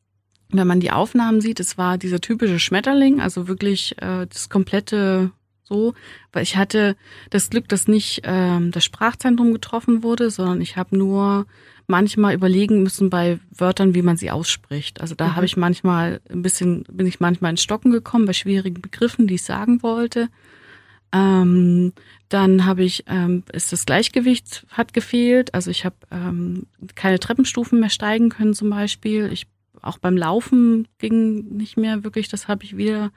wenn 0.48 0.66
man 0.66 0.80
die 0.80 0.90
Aufnahmen 0.90 1.40
sieht, 1.40 1.60
es 1.60 1.78
war 1.78 1.98
dieser 1.98 2.20
typische 2.20 2.58
Schmetterling, 2.58 3.20
also 3.20 3.46
wirklich 3.46 3.92
äh, 4.02 4.26
das 4.26 4.48
komplette 4.48 5.30
so, 5.72 5.94
weil 6.32 6.42
ich 6.42 6.56
hatte 6.56 6.96
das 7.30 7.50
Glück, 7.50 7.68
dass 7.68 7.88
nicht 7.88 8.22
ähm, 8.24 8.70
das 8.72 8.84
Sprachzentrum 8.84 9.52
getroffen 9.52 10.02
wurde, 10.02 10.30
sondern 10.30 10.60
ich 10.60 10.76
habe 10.76 10.96
nur 10.96 11.46
manchmal 11.86 12.34
überlegen 12.34 12.82
müssen 12.82 13.10
bei 13.10 13.38
Wörtern, 13.50 13.94
wie 13.94 14.02
man 14.02 14.16
sie 14.16 14.30
ausspricht. 14.30 15.00
Also 15.00 15.14
da 15.14 15.28
mhm. 15.28 15.36
habe 15.36 15.46
ich 15.46 15.56
manchmal 15.56 16.20
ein 16.30 16.42
bisschen, 16.42 16.84
bin 16.90 17.06
ich 17.06 17.20
manchmal 17.20 17.52
ins 17.52 17.62
Stocken 17.62 17.90
gekommen 17.90 18.26
bei 18.26 18.32
schwierigen 18.32 18.80
Begriffen, 18.80 19.26
die 19.26 19.34
ich 19.34 19.42
sagen 19.42 19.82
wollte. 19.82 20.28
Ähm, 21.12 21.92
dann 22.28 22.64
habe 22.64 22.84
ich, 22.84 23.04
ähm, 23.08 23.42
ist 23.52 23.72
das 23.72 23.84
Gleichgewicht 23.84 24.66
hat 24.70 24.94
gefehlt. 24.94 25.54
Also 25.54 25.70
ich 25.70 25.84
habe 25.84 25.96
ähm, 26.10 26.66
keine 26.94 27.18
Treppenstufen 27.18 27.80
mehr 27.80 27.90
steigen 27.90 28.30
können 28.30 28.54
zum 28.54 28.70
Beispiel. 28.70 29.30
Ich 29.32 29.46
auch 29.82 29.98
beim 29.98 30.16
Laufen 30.16 30.88
ging 30.98 31.56
nicht 31.56 31.76
mehr 31.76 32.04
wirklich. 32.04 32.28
Das 32.28 32.48
habe 32.48 32.64
ich 32.64 32.76
wieder 32.76 33.10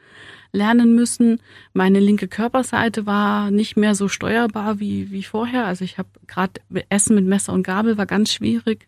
lernen 0.51 0.95
müssen. 0.95 1.39
Meine 1.74 2.00
linke 2.00 2.27
Körperseite 2.27 3.05
war 3.05 3.51
nicht 3.51 3.77
mehr 3.77 3.95
so 3.95 4.07
steuerbar 4.07 4.79
wie, 4.79 5.12
wie 5.12 5.24
vorher. 5.24 5.65
Also 5.65 5.86
ich 5.86 5.98
habe 5.98 6.10
gerade 6.27 6.62
Essen 6.89 7.15
mit 7.15 7.25
Messer 7.25 7.53
und 7.53 7.63
Gabel 7.63 7.98
war 7.98 8.05
ganz 8.05 8.34
schwierig. 8.34 8.88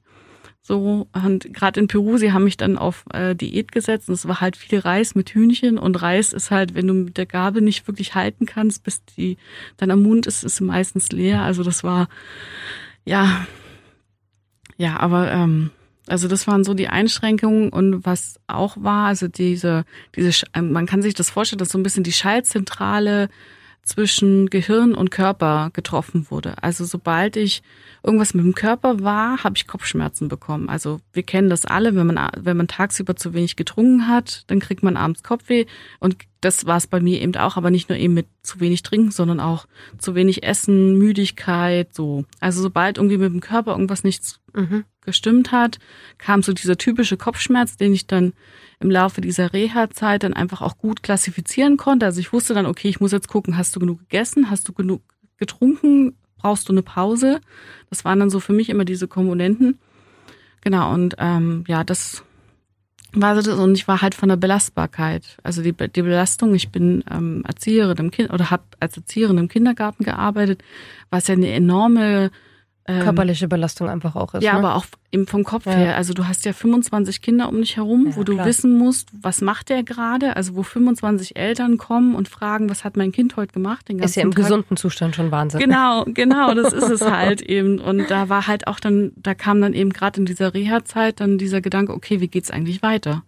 So, 0.67 1.07
und 1.13 1.53
gerade 1.53 1.79
in 1.79 1.87
Peru, 1.87 2.17
sie 2.17 2.33
haben 2.33 2.43
mich 2.43 2.57
dann 2.57 2.77
auf 2.77 3.05
äh, 3.13 3.35
Diät 3.35 3.71
gesetzt 3.71 4.09
und 4.09 4.15
es 4.15 4.27
war 4.27 4.41
halt 4.41 4.57
viel 4.57 4.79
Reis 4.79 5.15
mit 5.15 5.29
Hühnchen 5.29 5.77
und 5.77 6.01
Reis 6.01 6.33
ist 6.33 6.51
halt, 6.51 6.75
wenn 6.75 6.87
du 6.87 6.93
mit 6.93 7.15
der 7.15 7.25
Gabel 7.25 7.61
nicht 7.61 7.87
wirklich 7.87 8.15
halten 8.15 8.45
kannst, 8.45 8.83
bis 8.83 9.05
die 9.05 9.37
dann 9.77 9.91
am 9.91 10.03
Mund 10.03 10.27
ist, 10.27 10.43
ist 10.43 10.59
meistens 10.59 11.09
leer. 11.13 11.41
Also 11.41 11.63
das 11.63 11.85
war 11.85 12.09
ja, 13.05 13.47
ja, 14.75 14.97
aber 14.99 15.31
ähm, 15.31 15.69
also 16.07 16.27
das 16.27 16.47
waren 16.47 16.63
so 16.63 16.73
die 16.73 16.87
Einschränkungen 16.87 17.69
und 17.69 18.05
was 18.05 18.39
auch 18.47 18.77
war, 18.79 19.07
also 19.07 19.27
diese, 19.27 19.85
diese, 20.15 20.45
ähm, 20.53 20.71
man 20.71 20.85
kann 20.85 21.01
sich 21.01 21.13
das 21.13 21.29
vorstellen, 21.29 21.59
dass 21.59 21.69
so 21.69 21.77
ein 21.77 21.83
bisschen 21.83 22.03
die 22.03 22.13
Schaltzentrale 22.13 23.29
zwischen 23.87 24.49
Gehirn 24.49 24.93
und 24.93 25.11
Körper 25.11 25.69
getroffen 25.73 26.27
wurde. 26.29 26.61
Also 26.61 26.83
sobald 26.83 27.37
ich 27.37 27.63
irgendwas 28.03 28.33
mit 28.33 28.45
dem 28.45 28.53
Körper 28.53 29.01
war, 29.01 29.43
habe 29.43 29.55
ich 29.55 29.65
Kopfschmerzen 29.65 30.27
bekommen. 30.27 30.69
Also 30.69 30.99
wir 31.13 31.23
kennen 31.23 31.49
das 31.49 31.65
alle, 31.65 31.95
wenn 31.95 32.05
man 32.05 32.29
wenn 32.37 32.57
man 32.57 32.67
tagsüber 32.67 33.15
zu 33.15 33.33
wenig 33.33 33.55
getrunken 33.55 34.07
hat, 34.07 34.43
dann 34.47 34.59
kriegt 34.59 34.83
man 34.83 34.97
abends 34.97 35.23
Kopfweh 35.23 35.65
und 35.99 36.17
das 36.41 36.65
war 36.65 36.77
es 36.77 36.87
bei 36.87 36.99
mir 36.99 37.21
eben 37.21 37.35
auch, 37.35 37.57
aber 37.57 37.71
nicht 37.71 37.89
nur 37.89 37.97
eben 37.97 38.13
mit 38.13 38.27
zu 38.43 38.59
wenig 38.59 38.83
trinken, 38.83 39.11
sondern 39.11 39.39
auch 39.39 39.65
zu 39.97 40.15
wenig 40.15 40.43
Essen, 40.43 40.97
Müdigkeit, 40.97 41.93
so. 41.93 42.25
Also 42.39 42.61
sobald 42.61 42.97
irgendwie 42.97 43.17
mit 43.17 43.31
dem 43.31 43.41
Körper 43.41 43.71
irgendwas 43.71 44.03
nichts 44.03 44.39
mhm. 44.53 44.83
Gestimmt 45.07 45.51
hat, 45.51 45.79
kam 46.19 46.43
so 46.43 46.53
dieser 46.53 46.77
typische 46.77 47.17
Kopfschmerz, 47.17 47.77
den 47.77 47.93
ich 47.93 48.05
dann 48.05 48.33
im 48.79 48.91
Laufe 48.91 49.21
dieser 49.21 49.53
Reha-Zeit 49.53 50.21
dann 50.21 50.33
einfach 50.33 50.61
auch 50.61 50.77
gut 50.77 51.01
klassifizieren 51.01 51.77
konnte. 51.77 52.05
Also 52.05 52.19
ich 52.19 52.31
wusste 52.31 52.53
dann, 52.53 52.67
okay, 52.67 52.89
ich 52.89 52.99
muss 52.99 53.11
jetzt 53.11 53.29
gucken, 53.29 53.57
hast 53.57 53.75
du 53.75 53.79
genug 53.79 53.99
gegessen, 54.01 54.51
hast 54.51 54.67
du 54.67 54.73
genug 54.73 55.01
getrunken, 55.37 56.15
brauchst 56.37 56.69
du 56.69 56.73
eine 56.73 56.83
Pause? 56.83 57.39
Das 57.89 58.05
waren 58.05 58.19
dann 58.19 58.29
so 58.29 58.39
für 58.39 58.53
mich 58.53 58.69
immer 58.69 58.85
diese 58.85 59.07
Komponenten. 59.07 59.79
Genau, 60.61 60.93
und 60.93 61.15
ähm, 61.17 61.63
ja, 61.67 61.83
das 61.83 62.23
war 63.13 63.41
so, 63.41 63.53
und 63.53 63.75
ich 63.75 63.87
war 63.87 64.01
halt 64.01 64.13
von 64.13 64.29
der 64.29 64.35
Belastbarkeit. 64.35 65.37
Also 65.41 65.63
die, 65.63 65.73
die 65.73 66.01
Belastung, 66.01 66.53
ich 66.53 66.69
bin 66.69 67.03
ähm, 67.09 67.43
Erzieherin 67.47 67.97
im 67.97 68.11
Kind 68.11 68.31
oder 68.31 68.51
habe 68.51 68.63
als 68.79 68.97
Erzieherin 68.97 69.37
im 69.37 69.47
Kindergarten 69.47 70.03
gearbeitet, 70.03 70.63
was 71.09 71.27
ja 71.27 71.33
eine 71.33 71.51
enorme 71.51 72.31
ähm, 72.87 73.01
körperliche 73.01 73.47
Belastung 73.47 73.89
einfach 73.89 74.15
auch 74.15 74.33
ist. 74.33 74.43
Ja, 74.43 74.53
ne? 74.53 74.59
aber 74.59 74.75
auch 74.75 74.85
eben 75.11 75.27
vom 75.27 75.43
Kopf 75.43 75.65
ja. 75.65 75.73
her. 75.73 75.97
Also 75.97 76.13
du 76.13 76.27
hast 76.27 76.45
ja 76.45 76.53
25 76.53 77.21
Kinder 77.21 77.49
um 77.49 77.57
dich 77.57 77.75
herum, 77.75 78.07
ja, 78.07 78.15
wo 78.15 78.23
du 78.23 78.33
klar. 78.33 78.45
wissen 78.45 78.77
musst, 78.77 79.09
was 79.21 79.41
macht 79.41 79.69
der 79.69 79.83
gerade? 79.83 80.35
Also 80.35 80.55
wo 80.55 80.63
25 80.63 81.35
Eltern 81.35 81.77
kommen 81.77 82.15
und 82.15 82.29
fragen, 82.29 82.69
was 82.69 82.83
hat 82.83 82.95
mein 82.95 83.11
Kind 83.11 83.35
heute 83.35 83.53
gemacht? 83.53 83.89
Den 83.89 83.97
ganzen 83.97 84.09
ist 84.11 84.15
ja 84.15 84.23
im 84.23 84.31
Tag. 84.31 84.43
gesunden 84.43 84.77
Zustand 84.77 85.15
schon 85.15 85.31
Wahnsinn. 85.31 85.59
Genau, 85.59 86.05
genau, 86.07 86.53
das 86.53 86.73
ist 86.73 86.89
es 86.89 87.01
halt 87.01 87.41
eben. 87.41 87.79
Und 87.79 88.09
da 88.09 88.29
war 88.29 88.47
halt 88.47 88.67
auch 88.67 88.79
dann, 88.79 89.11
da 89.17 89.33
kam 89.33 89.61
dann 89.61 89.73
eben 89.73 89.91
gerade 89.91 90.19
in 90.21 90.25
dieser 90.25 90.53
Reha-Zeit 90.53 91.19
dann 91.19 91.37
dieser 91.37 91.61
Gedanke, 91.61 91.93
okay, 91.93 92.21
wie 92.21 92.27
geht's 92.27 92.51
eigentlich 92.51 92.81
weiter? 92.81 93.23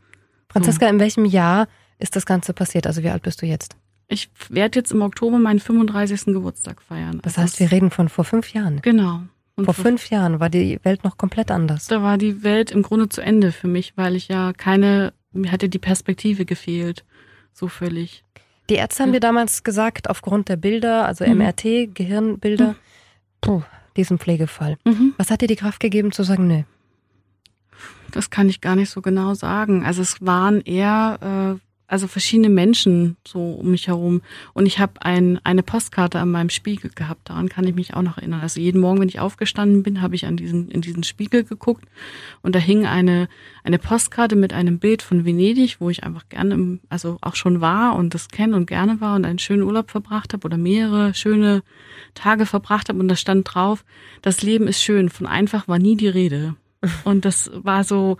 Franziska, 0.47 0.87
so. 0.87 0.93
in 0.93 0.99
welchem 0.99 1.25
Jahr 1.25 1.67
ist 1.99 2.15
das 2.15 2.25
Ganze 2.25 2.53
passiert? 2.53 2.87
Also 2.87 3.03
wie 3.03 3.09
alt 3.09 3.23
bist 3.23 3.41
du 3.41 3.45
jetzt? 3.45 3.75
Ich 4.07 4.29
werde 4.49 4.79
jetzt 4.79 4.91
im 4.91 5.01
Oktober 5.01 5.37
meinen 5.37 5.59
35. 5.59 6.33
Geburtstag 6.33 6.81
feiern. 6.81 7.19
Das 7.21 7.37
heißt, 7.37 7.59
wir 7.59 7.71
reden 7.71 7.91
von 7.91 8.09
vor 8.09 8.23
fünf 8.23 8.53
Jahren. 8.53 8.81
Genau. 8.81 9.21
Und 9.59 9.65
Vor 9.65 9.73
fünf 9.73 10.09
Jahren 10.09 10.39
war 10.39 10.49
die 10.49 10.79
Welt 10.83 11.03
noch 11.03 11.17
komplett 11.17 11.51
anders. 11.51 11.87
Da 11.87 12.01
war 12.01 12.17
die 12.17 12.43
Welt 12.43 12.71
im 12.71 12.81
Grunde 12.81 13.09
zu 13.09 13.19
Ende 13.19 13.51
für 13.51 13.67
mich, 13.67 13.97
weil 13.97 14.15
ich 14.15 14.29
ja 14.29 14.53
keine, 14.53 15.11
mir 15.33 15.51
hatte 15.51 15.67
die 15.67 15.79
Perspektive 15.79 16.45
gefehlt. 16.45 17.03
So 17.51 17.67
völlig. 17.67 18.23
Die 18.69 18.75
Ärzte 18.75 19.03
haben 19.03 19.09
ja. 19.09 19.15
dir 19.15 19.19
damals 19.19 19.65
gesagt, 19.65 20.09
aufgrund 20.09 20.47
der 20.47 20.55
Bilder, 20.55 21.05
also 21.05 21.25
mhm. 21.25 21.39
MRT, 21.39 21.93
Gehirnbilder, 21.93 22.69
mhm. 22.69 22.75
puh, 23.41 23.61
diesen 23.97 24.17
Pflegefall. 24.17 24.77
Mhm. 24.85 25.13
Was 25.17 25.29
hat 25.29 25.41
dir 25.41 25.47
die 25.47 25.57
Kraft 25.57 25.81
gegeben 25.81 26.13
zu 26.13 26.23
sagen, 26.23 26.47
nö? 26.47 26.61
Das 28.11 28.29
kann 28.29 28.47
ich 28.47 28.61
gar 28.61 28.77
nicht 28.77 28.89
so 28.89 29.01
genau 29.01 29.33
sagen. 29.33 29.83
Also 29.83 30.01
es 30.01 30.25
waren 30.25 30.61
eher 30.61 31.57
äh, 31.57 31.68
also 31.89 32.07
verschiedene 32.07 32.49
Menschen 32.49 33.17
so 33.27 33.53
um 33.53 33.71
mich 33.71 33.87
herum. 33.87 34.21
Und 34.53 34.67
ich 34.67 34.79
habe 34.79 35.01
ein, 35.01 35.39
eine 35.43 35.63
Postkarte 35.63 36.19
an 36.19 36.29
meinem 36.29 36.51
Spiegel 36.51 36.91
gehabt. 36.93 37.29
Daran 37.29 37.49
kann 37.49 37.65
ich 37.65 37.73
mich 37.73 37.95
auch 37.95 38.03
noch 38.03 38.19
erinnern. 38.19 38.41
Also 38.41 38.61
jeden 38.61 38.79
Morgen, 38.79 39.01
wenn 39.01 39.09
ich 39.09 39.19
aufgestanden 39.19 39.81
bin, 39.81 40.01
habe 40.01 40.13
ich 40.13 40.27
an 40.27 40.37
diesen, 40.37 40.69
in 40.69 40.81
diesen 40.81 41.01
Spiegel 41.01 41.43
geguckt 41.43 41.85
und 42.43 42.53
da 42.53 42.59
hing 42.59 42.85
eine, 42.85 43.27
eine 43.63 43.79
Postkarte 43.79 44.35
mit 44.35 44.53
einem 44.53 44.77
Bild 44.77 45.01
von 45.01 45.25
Venedig, 45.25 45.77
wo 45.79 45.89
ich 45.89 46.03
einfach 46.03 46.29
gerne, 46.29 46.79
also 46.89 47.17
auch 47.21 47.35
schon 47.35 47.59
war 47.59 47.95
und 47.95 48.13
das 48.13 48.27
kenne 48.27 48.55
und 48.55 48.67
gerne 48.67 49.01
war 49.01 49.15
und 49.15 49.25
einen 49.25 49.39
schönen 49.39 49.63
Urlaub 49.63 49.89
verbracht 49.89 50.33
habe 50.33 50.45
oder 50.45 50.57
mehrere 50.57 51.15
schöne 51.15 51.63
Tage 52.13 52.45
verbracht 52.45 52.89
habe. 52.89 52.99
Und 52.99 53.07
da 53.07 53.15
stand 53.15 53.51
drauf, 53.51 53.83
das 54.21 54.43
Leben 54.43 54.67
ist 54.67 54.83
schön. 54.83 55.09
Von 55.09 55.25
einfach 55.25 55.67
war 55.67 55.79
nie 55.79 55.97
die 55.97 56.07
Rede. 56.07 56.55
Und 57.03 57.25
das 57.25 57.49
war 57.53 57.83
so, 57.83 58.17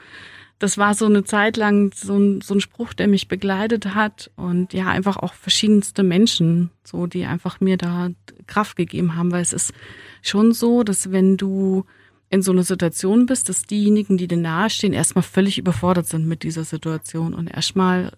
das 0.59 0.77
war 0.77 0.93
so 0.93 1.05
eine 1.05 1.23
Zeit 1.23 1.55
lang 1.55 1.93
so 1.95 2.17
ein, 2.17 2.41
so 2.41 2.53
ein 2.53 2.61
Spruch, 2.61 2.93
der 2.93 3.07
mich 3.07 3.29
begleitet 3.29 3.95
hat 3.95 4.29
und 4.35 4.73
ja, 4.73 4.87
einfach 4.87 5.17
auch 5.17 5.33
verschiedenste 5.33 6.03
Menschen, 6.03 6.69
so, 6.83 7.07
die 7.07 7.25
einfach 7.25 7.61
mir 7.61 7.77
da 7.77 8.09
Kraft 8.45 8.75
gegeben 8.75 9.15
haben, 9.15 9.31
weil 9.31 9.41
es 9.41 9.53
ist 9.53 9.73
schon 10.21 10.51
so, 10.51 10.83
dass 10.83 11.11
wenn 11.11 11.37
du 11.37 11.85
in 12.29 12.41
so 12.41 12.51
einer 12.51 12.63
Situation 12.63 13.25
bist, 13.25 13.49
dass 13.49 13.63
diejenigen, 13.63 14.17
die 14.17 14.27
dir 14.27 14.37
nahestehen, 14.37 14.93
erstmal 14.93 15.23
völlig 15.23 15.57
überfordert 15.57 16.07
sind 16.07 16.27
mit 16.27 16.43
dieser 16.43 16.65
Situation 16.65 17.33
und 17.33 17.47
erstmal, 17.47 18.11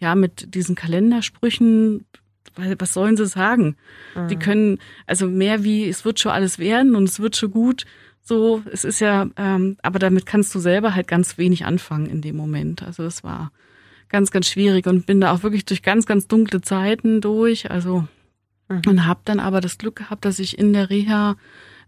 ja, 0.00 0.14
mit 0.14 0.54
diesen 0.54 0.74
Kalendersprüchen, 0.74 2.06
weil 2.56 2.74
was 2.78 2.94
sollen 2.94 3.16
sie 3.16 3.26
sagen? 3.26 3.76
Mhm. 4.14 4.28
Die 4.28 4.36
können, 4.36 4.78
also 5.06 5.28
mehr 5.28 5.62
wie, 5.62 5.88
es 5.88 6.04
wird 6.04 6.18
schon 6.18 6.32
alles 6.32 6.58
werden 6.58 6.96
und 6.96 7.04
es 7.04 7.20
wird 7.20 7.36
schon 7.36 7.50
gut, 7.50 7.84
so, 8.28 8.60
es 8.72 8.82
ist 8.82 8.98
ja, 8.98 9.28
ähm, 9.36 9.76
aber 9.82 10.00
damit 10.00 10.26
kannst 10.26 10.52
du 10.52 10.58
selber 10.58 10.96
halt 10.96 11.06
ganz 11.06 11.38
wenig 11.38 11.64
anfangen 11.64 12.06
in 12.06 12.22
dem 12.22 12.36
Moment. 12.36 12.82
Also 12.82 13.04
es 13.04 13.22
war 13.22 13.52
ganz, 14.08 14.32
ganz 14.32 14.48
schwierig 14.48 14.88
und 14.88 15.06
bin 15.06 15.20
da 15.20 15.32
auch 15.32 15.44
wirklich 15.44 15.64
durch 15.64 15.80
ganz, 15.80 16.06
ganz 16.06 16.26
dunkle 16.26 16.60
Zeiten 16.60 17.20
durch. 17.20 17.70
Also 17.70 18.08
mhm. 18.68 18.82
und 18.88 19.06
habe 19.06 19.20
dann 19.24 19.38
aber 19.38 19.60
das 19.60 19.78
Glück 19.78 19.94
gehabt, 19.94 20.24
dass 20.24 20.40
ich 20.40 20.58
in 20.58 20.72
der 20.72 20.90
Reha 20.90 21.36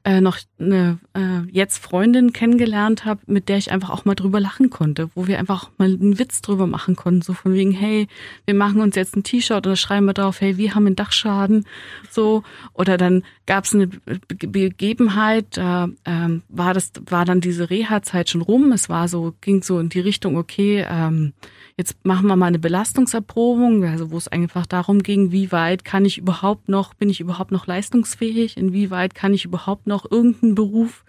äh, 0.04 0.20
noch 0.20 0.38
eine 0.58 0.98
äh, 1.14 1.40
jetzt 1.50 1.78
Freundin 1.78 2.32
kennengelernt 2.32 3.04
habe, 3.04 3.20
mit 3.26 3.48
der 3.48 3.58
ich 3.58 3.70
einfach 3.70 3.90
auch 3.90 4.04
mal 4.04 4.14
drüber 4.14 4.40
lachen 4.40 4.70
konnte, 4.70 5.10
wo 5.14 5.26
wir 5.26 5.38
einfach 5.38 5.70
mal 5.76 5.88
einen 5.88 6.18
Witz 6.18 6.40
drüber 6.40 6.66
machen 6.66 6.96
konnten, 6.96 7.22
so 7.22 7.32
von 7.32 7.52
wegen, 7.52 7.72
hey, 7.72 8.06
wir 8.46 8.54
machen 8.54 8.80
uns 8.80 8.94
jetzt 8.96 9.16
ein 9.16 9.22
T-Shirt 9.22 9.66
oder 9.66 9.76
schreiben 9.76 10.06
wir 10.06 10.14
drauf, 10.14 10.40
hey, 10.40 10.56
wir 10.56 10.74
haben 10.74 10.86
einen 10.86 10.96
Dachschaden, 10.96 11.66
so. 12.10 12.42
Oder 12.74 12.96
dann 12.96 13.24
gab 13.46 13.64
es 13.64 13.74
eine 13.74 13.88
Begebenheit, 13.88 15.46
da 15.56 15.88
ähm, 16.04 16.42
war 16.48 16.74
das 16.74 16.92
war 17.06 17.24
dann 17.24 17.40
diese 17.40 17.70
Reha-Zeit 17.70 18.30
schon 18.30 18.42
rum, 18.42 18.72
es 18.72 18.88
war 18.88 19.08
so 19.08 19.34
ging 19.40 19.62
so 19.62 19.78
in 19.78 19.88
die 19.88 20.00
Richtung, 20.00 20.36
okay, 20.36 20.86
ähm, 20.88 21.32
jetzt 21.78 22.04
machen 22.04 22.26
wir 22.26 22.36
mal 22.36 22.46
eine 22.46 22.58
Belastungserprobung, 22.58 23.84
also 23.84 24.10
wo 24.10 24.18
es 24.18 24.28
einfach 24.28 24.66
darum 24.66 25.02
ging, 25.02 25.30
wie 25.30 25.52
weit 25.52 25.84
kann 25.84 26.04
ich 26.04 26.18
überhaupt 26.18 26.68
noch, 26.68 26.92
bin 26.94 27.08
ich 27.08 27.20
überhaupt 27.20 27.52
noch 27.52 27.66
leistungsfähig, 27.66 28.56
inwieweit 28.56 29.14
kann 29.14 29.32
ich 29.32 29.44
überhaupt 29.44 29.86
noch 29.88 30.10
irgendeinen 30.10 30.54
Beruf 30.54 31.04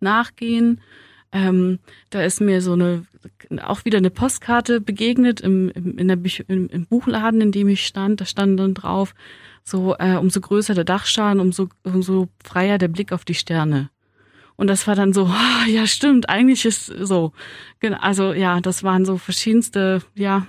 nachgehen. 0.00 0.80
Ähm, 1.30 1.78
da 2.10 2.22
ist 2.22 2.40
mir 2.40 2.60
so 2.60 2.72
eine 2.72 3.06
auch 3.62 3.84
wieder 3.84 3.98
eine 3.98 4.10
Postkarte 4.10 4.80
begegnet 4.80 5.40
im, 5.40 5.70
im, 5.70 5.98
in 5.98 6.08
der, 6.08 6.18
im, 6.48 6.68
im 6.68 6.86
Buchladen, 6.86 7.40
in 7.40 7.52
dem 7.52 7.68
ich 7.68 7.86
stand. 7.86 8.20
Da 8.20 8.24
stand 8.24 8.58
dann 8.58 8.74
drauf, 8.74 9.14
so 9.64 9.94
äh, 9.98 10.16
umso 10.16 10.40
größer 10.40 10.74
der 10.74 10.84
Dachschaden, 10.84 11.40
umso, 11.40 11.68
umso 11.84 12.28
freier 12.42 12.78
der 12.78 12.88
Blick 12.88 13.12
auf 13.12 13.24
die 13.24 13.34
Sterne. 13.34 13.90
Und 14.56 14.66
das 14.68 14.86
war 14.86 14.94
dann 14.94 15.12
so, 15.12 15.24
oh, 15.24 15.68
ja 15.68 15.86
stimmt, 15.86 16.28
eigentlich 16.28 16.64
ist 16.64 16.86
so. 16.86 17.32
Also 18.00 18.32
ja, 18.32 18.60
das 18.60 18.82
waren 18.82 19.04
so 19.04 19.18
verschiedenste, 19.18 20.02
ja, 20.14 20.46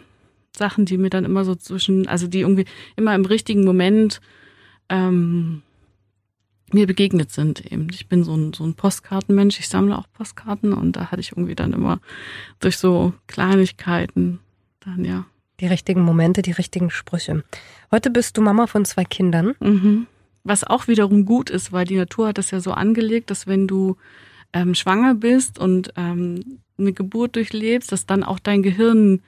Sachen, 0.56 0.86
die 0.86 0.98
mir 0.98 1.10
dann 1.10 1.26
immer 1.26 1.46
so 1.46 1.56
zwischen, 1.56 2.08
also 2.08 2.28
die 2.28 2.42
irgendwie 2.42 2.66
immer 2.96 3.16
im 3.16 3.26
richtigen 3.26 3.66
Moment 3.66 4.22
ähm, 4.88 5.64
mir 6.74 6.88
begegnet 6.88 7.32
sind 7.32 7.72
eben. 7.72 7.88
Ich 7.92 8.08
bin 8.08 8.24
so 8.24 8.36
ein, 8.36 8.54
so 8.54 8.64
ein 8.64 8.74
Postkartenmensch, 8.74 9.60
ich 9.60 9.70
sammle 9.70 9.98
auch 9.98 10.08
Postkarten 10.14 10.74
und 10.74 10.96
da 10.96 11.12
hatte 11.12 11.22
ich 11.22 11.32
irgendwie 11.32 11.56
dann 11.56 11.74
immer 11.74 12.00
durch 12.60 12.78
so 12.78 13.14
Kleinigkeiten 13.28 14.40
dann 14.80 15.06
ja. 15.06 15.26
Die 15.60 15.68
richtigen 15.68 16.02
Momente, 16.02 16.42
die 16.42 16.52
richtigen 16.52 16.90
Sprüche. 16.90 17.44
Heute 17.92 18.10
bist 18.10 18.38
du 18.38 18.42
Mama 18.42 18.68
von 18.68 18.86
zwei 18.86 19.06
Kindern. 19.06 19.54
Mhm. 19.60 20.08
Was 20.44 20.64
auch 20.64 20.88
wiederum 20.88 21.26
gut 21.26 21.50
ist, 21.50 21.72
weil 21.72 21.86
die 21.86 21.96
Natur 21.96 22.28
hat 22.28 22.38
das 22.38 22.52
ja 22.52 22.60
so 22.60 22.72
angelegt, 22.72 23.30
dass 23.30 23.48
wenn 23.48 23.68
du 23.68 23.96
ähm, 24.52 24.76
schwanger 24.76 25.16
bist 25.16 25.60
und 25.60 25.94
ähm, 25.96 26.60
eine 26.78 26.92
Geburt 26.92 27.36
durchlebst, 27.36 27.92
dass 27.92 28.06
dann 28.06 28.24
auch 28.24 28.40
dein 28.40 28.64
Gehirn 28.64 29.22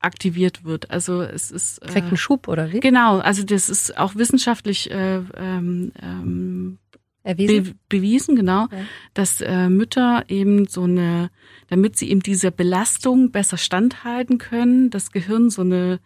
aktiviert 0.00 0.64
wird. 0.64 0.90
Also 0.90 1.22
es 1.22 1.50
ist 1.50 1.78
äh, 1.78 1.86
kriegt 1.86 2.08
einen 2.08 2.16
Schub 2.16 2.48
oder 2.48 2.72
wie? 2.72 2.80
Genau, 2.80 3.18
also 3.18 3.44
das 3.44 3.68
ist 3.68 3.96
auch 3.96 4.14
wissenschaftlich 4.16 4.90
äh, 4.90 5.20
ähm, 5.36 5.92
ähm, 6.00 6.78
Erwiesen? 7.22 7.64
Be 7.64 7.74
bewiesen, 7.90 8.34
genau, 8.34 8.66
ja. 8.72 8.78
dass 9.12 9.42
äh, 9.42 9.68
Mütter 9.68 10.24
eben 10.28 10.66
so 10.66 10.84
eine, 10.84 11.30
damit 11.68 11.98
sie 11.98 12.10
eben 12.10 12.20
dieser 12.20 12.50
Belastung 12.50 13.30
besser 13.30 13.58
standhalten 13.58 14.38
können, 14.38 14.88
das 14.88 15.12
Gehirn 15.12 15.50
so 15.50 15.62
eine 15.62 16.00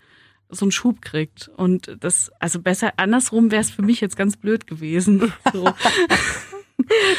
so 0.50 0.66
einen 0.66 0.72
Schub 0.72 1.02
kriegt. 1.02 1.48
Und 1.48 1.96
das, 2.00 2.30
also 2.38 2.60
besser, 2.60 2.92
andersrum 2.96 3.50
wäre 3.50 3.62
es 3.62 3.70
für 3.70 3.82
mich 3.82 4.00
jetzt 4.00 4.16
ganz 4.16 4.36
blöd 4.36 4.66
gewesen. 4.66 5.32
So. 5.52 5.64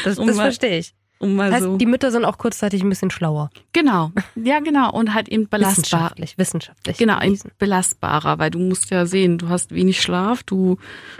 das, 0.04 0.16
das 0.16 0.36
verstehe 0.36 0.78
ich. 0.78 0.94
Um 1.18 1.34
mal 1.34 1.52
heißt, 1.52 1.64
so. 1.64 1.76
die 1.76 1.86
Mütter 1.86 2.10
sind 2.10 2.24
auch 2.24 2.38
kurzzeitig 2.38 2.82
ein 2.82 2.88
bisschen 2.88 3.10
schlauer. 3.10 3.50
Genau, 3.72 4.12
ja 4.34 4.60
genau 4.60 4.92
und 4.92 5.14
halt 5.14 5.28
eben 5.28 5.48
belastbar. 5.48 5.76
Wissenschaftlich, 5.76 6.38
wissenschaftlich. 6.38 6.98
Genau, 6.98 7.20
eben 7.22 7.38
belastbarer, 7.58 8.38
weil 8.38 8.50
du 8.50 8.58
musst 8.58 8.90
ja 8.90 9.06
sehen, 9.06 9.38
du 9.38 9.48
hast 9.48 9.74
wenig 9.74 10.02
Schlaf, 10.02 10.42
du 10.42 10.76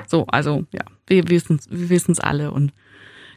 so, 0.07 0.27
also 0.27 0.65
ja, 0.73 0.83
wir 1.07 1.29
wissen 1.29 1.61
wir 1.69 1.89
wissen's 1.89 2.21
alle 2.21 2.51
und 2.51 2.73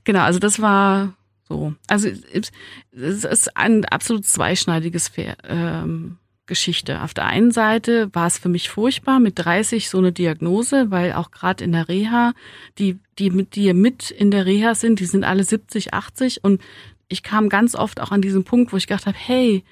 genau, 0.03 0.21
also 0.21 0.39
das 0.39 0.61
war 0.61 1.13
so, 1.47 1.73
also 1.87 2.09
es 2.09 3.23
ist 3.23 3.57
ein 3.57 3.85
absolut 3.85 4.25
zweischneidiges 4.25 5.09
Pferd, 5.09 5.39
ähm, 5.47 6.17
Geschichte. 6.49 7.01
Auf 7.01 7.13
der 7.13 7.27
einen 7.27 7.51
Seite 7.51 8.09
war 8.13 8.27
es 8.27 8.37
für 8.37 8.49
mich 8.49 8.69
furchtbar 8.69 9.21
mit 9.21 9.39
30 9.39 9.89
so 9.89 9.99
eine 9.99 10.11
Diagnose, 10.11 10.91
weil 10.91 11.13
auch 11.13 11.31
gerade 11.31 11.63
in 11.63 11.71
der 11.71 11.87
Reha, 11.87 12.33
die, 12.77 12.99
die 13.17 13.29
mit 13.29 13.55
dir 13.55 13.73
mit 13.73 14.11
in 14.11 14.31
der 14.31 14.45
Reha 14.45 14.75
sind, 14.75 14.99
die 14.99 15.05
sind 15.05 15.23
alle 15.23 15.45
70, 15.45 15.93
80 15.93 16.43
und 16.43 16.61
ich 17.07 17.23
kam 17.23 17.47
ganz 17.47 17.75
oft 17.75 18.01
auch 18.01 18.11
an 18.11 18.21
diesen 18.21 18.43
Punkt, 18.43 18.73
wo 18.73 18.77
ich 18.77 18.87
gedacht 18.87 19.05
habe, 19.05 19.17
hey, 19.17 19.63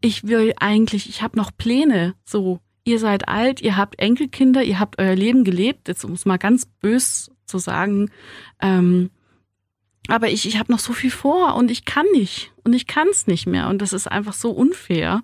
ich 0.00 0.26
will 0.26 0.54
eigentlich, 0.58 1.08
ich 1.08 1.22
habe 1.22 1.36
noch 1.36 1.50
Pläne, 1.56 2.14
so, 2.24 2.60
ihr 2.84 2.98
seid 2.98 3.28
alt, 3.28 3.60
ihr 3.60 3.76
habt 3.76 3.98
Enkelkinder, 3.98 4.62
ihr 4.62 4.80
habt 4.80 4.98
euer 4.98 5.14
Leben 5.14 5.44
gelebt, 5.44 5.88
jetzt 5.88 6.04
um 6.04 6.12
es 6.12 6.24
mal 6.24 6.38
ganz 6.38 6.66
bös 6.66 7.30
zu 7.44 7.58
sagen, 7.58 8.10
ähm, 8.60 9.10
aber 10.08 10.30
ich, 10.30 10.46
ich 10.48 10.58
habe 10.58 10.72
noch 10.72 10.80
so 10.80 10.92
viel 10.92 11.10
vor 11.10 11.54
und 11.54 11.70
ich 11.70 11.84
kann 11.84 12.06
nicht 12.12 12.52
und 12.64 12.72
ich 12.72 12.86
kann 12.86 13.08
es 13.08 13.26
nicht 13.26 13.46
mehr 13.46 13.68
und 13.68 13.80
das 13.80 13.92
ist 13.92 14.10
einfach 14.10 14.32
so 14.32 14.50
unfair. 14.50 15.22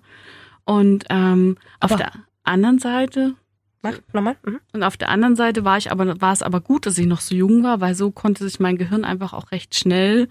Und 0.65 1.05
ähm, 1.09 1.57
auf 1.79 1.95
der 1.95 2.11
anderen 2.43 2.79
Seite 2.79 3.35
Mach 3.81 3.97
nochmal. 4.11 4.35
Mhm. 4.43 4.59
Und 4.73 4.83
auf 4.83 4.97
der 4.97 5.09
anderen 5.09 5.35
Seite 5.35 5.63
war 5.63 5.77
ich 5.77 5.91
aber, 5.91 6.19
war 6.19 6.33
es 6.33 6.41
aber 6.41 6.59
gut, 6.59 6.85
dass 6.85 6.97
ich 6.97 7.05
noch 7.05 7.21
so 7.21 7.33
jung 7.33 7.63
war, 7.63 7.79
weil 7.79 7.95
so 7.95 8.11
konnte 8.11 8.43
sich 8.43 8.59
mein 8.59 8.77
Gehirn 8.77 9.05
einfach 9.05 9.33
auch 9.33 9.51
recht 9.51 9.75
schnell 9.75 10.27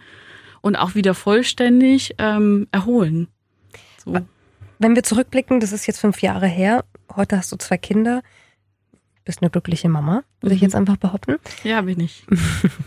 und 0.60 0.76
auch 0.76 0.94
wieder 0.94 1.14
vollständig 1.14 2.14
ähm, 2.18 2.66
erholen. 2.72 3.28
So. 4.04 4.18
Wenn 4.78 4.94
wir 4.94 5.02
zurückblicken, 5.02 5.60
das 5.60 5.72
ist 5.72 5.86
jetzt 5.86 6.00
fünf 6.00 6.20
Jahre 6.20 6.46
her, 6.46 6.84
heute 7.14 7.36
hast 7.36 7.50
du 7.50 7.56
zwei 7.56 7.78
Kinder, 7.78 8.22
bist 9.24 9.42
eine 9.42 9.50
glückliche 9.50 9.88
Mama, 9.88 10.24
würde 10.40 10.54
mhm. 10.54 10.56
ich 10.56 10.62
jetzt 10.62 10.74
einfach 10.74 10.96
behaupten. 10.96 11.36
Ja, 11.64 11.80
bin 11.80 12.00
ich. 12.00 12.26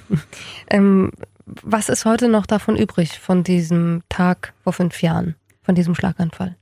ähm, 0.69 1.11
was 1.45 1.89
ist 1.89 2.05
heute 2.05 2.29
noch 2.29 2.45
davon 2.45 2.77
übrig, 2.77 3.19
von 3.19 3.43
diesem 3.43 4.03
Tag 4.09 4.53
vor 4.63 4.73
fünf 4.73 5.01
Jahren, 5.01 5.35
von 5.63 5.75
diesem 5.75 5.95
Schlaganfall? 5.95 6.55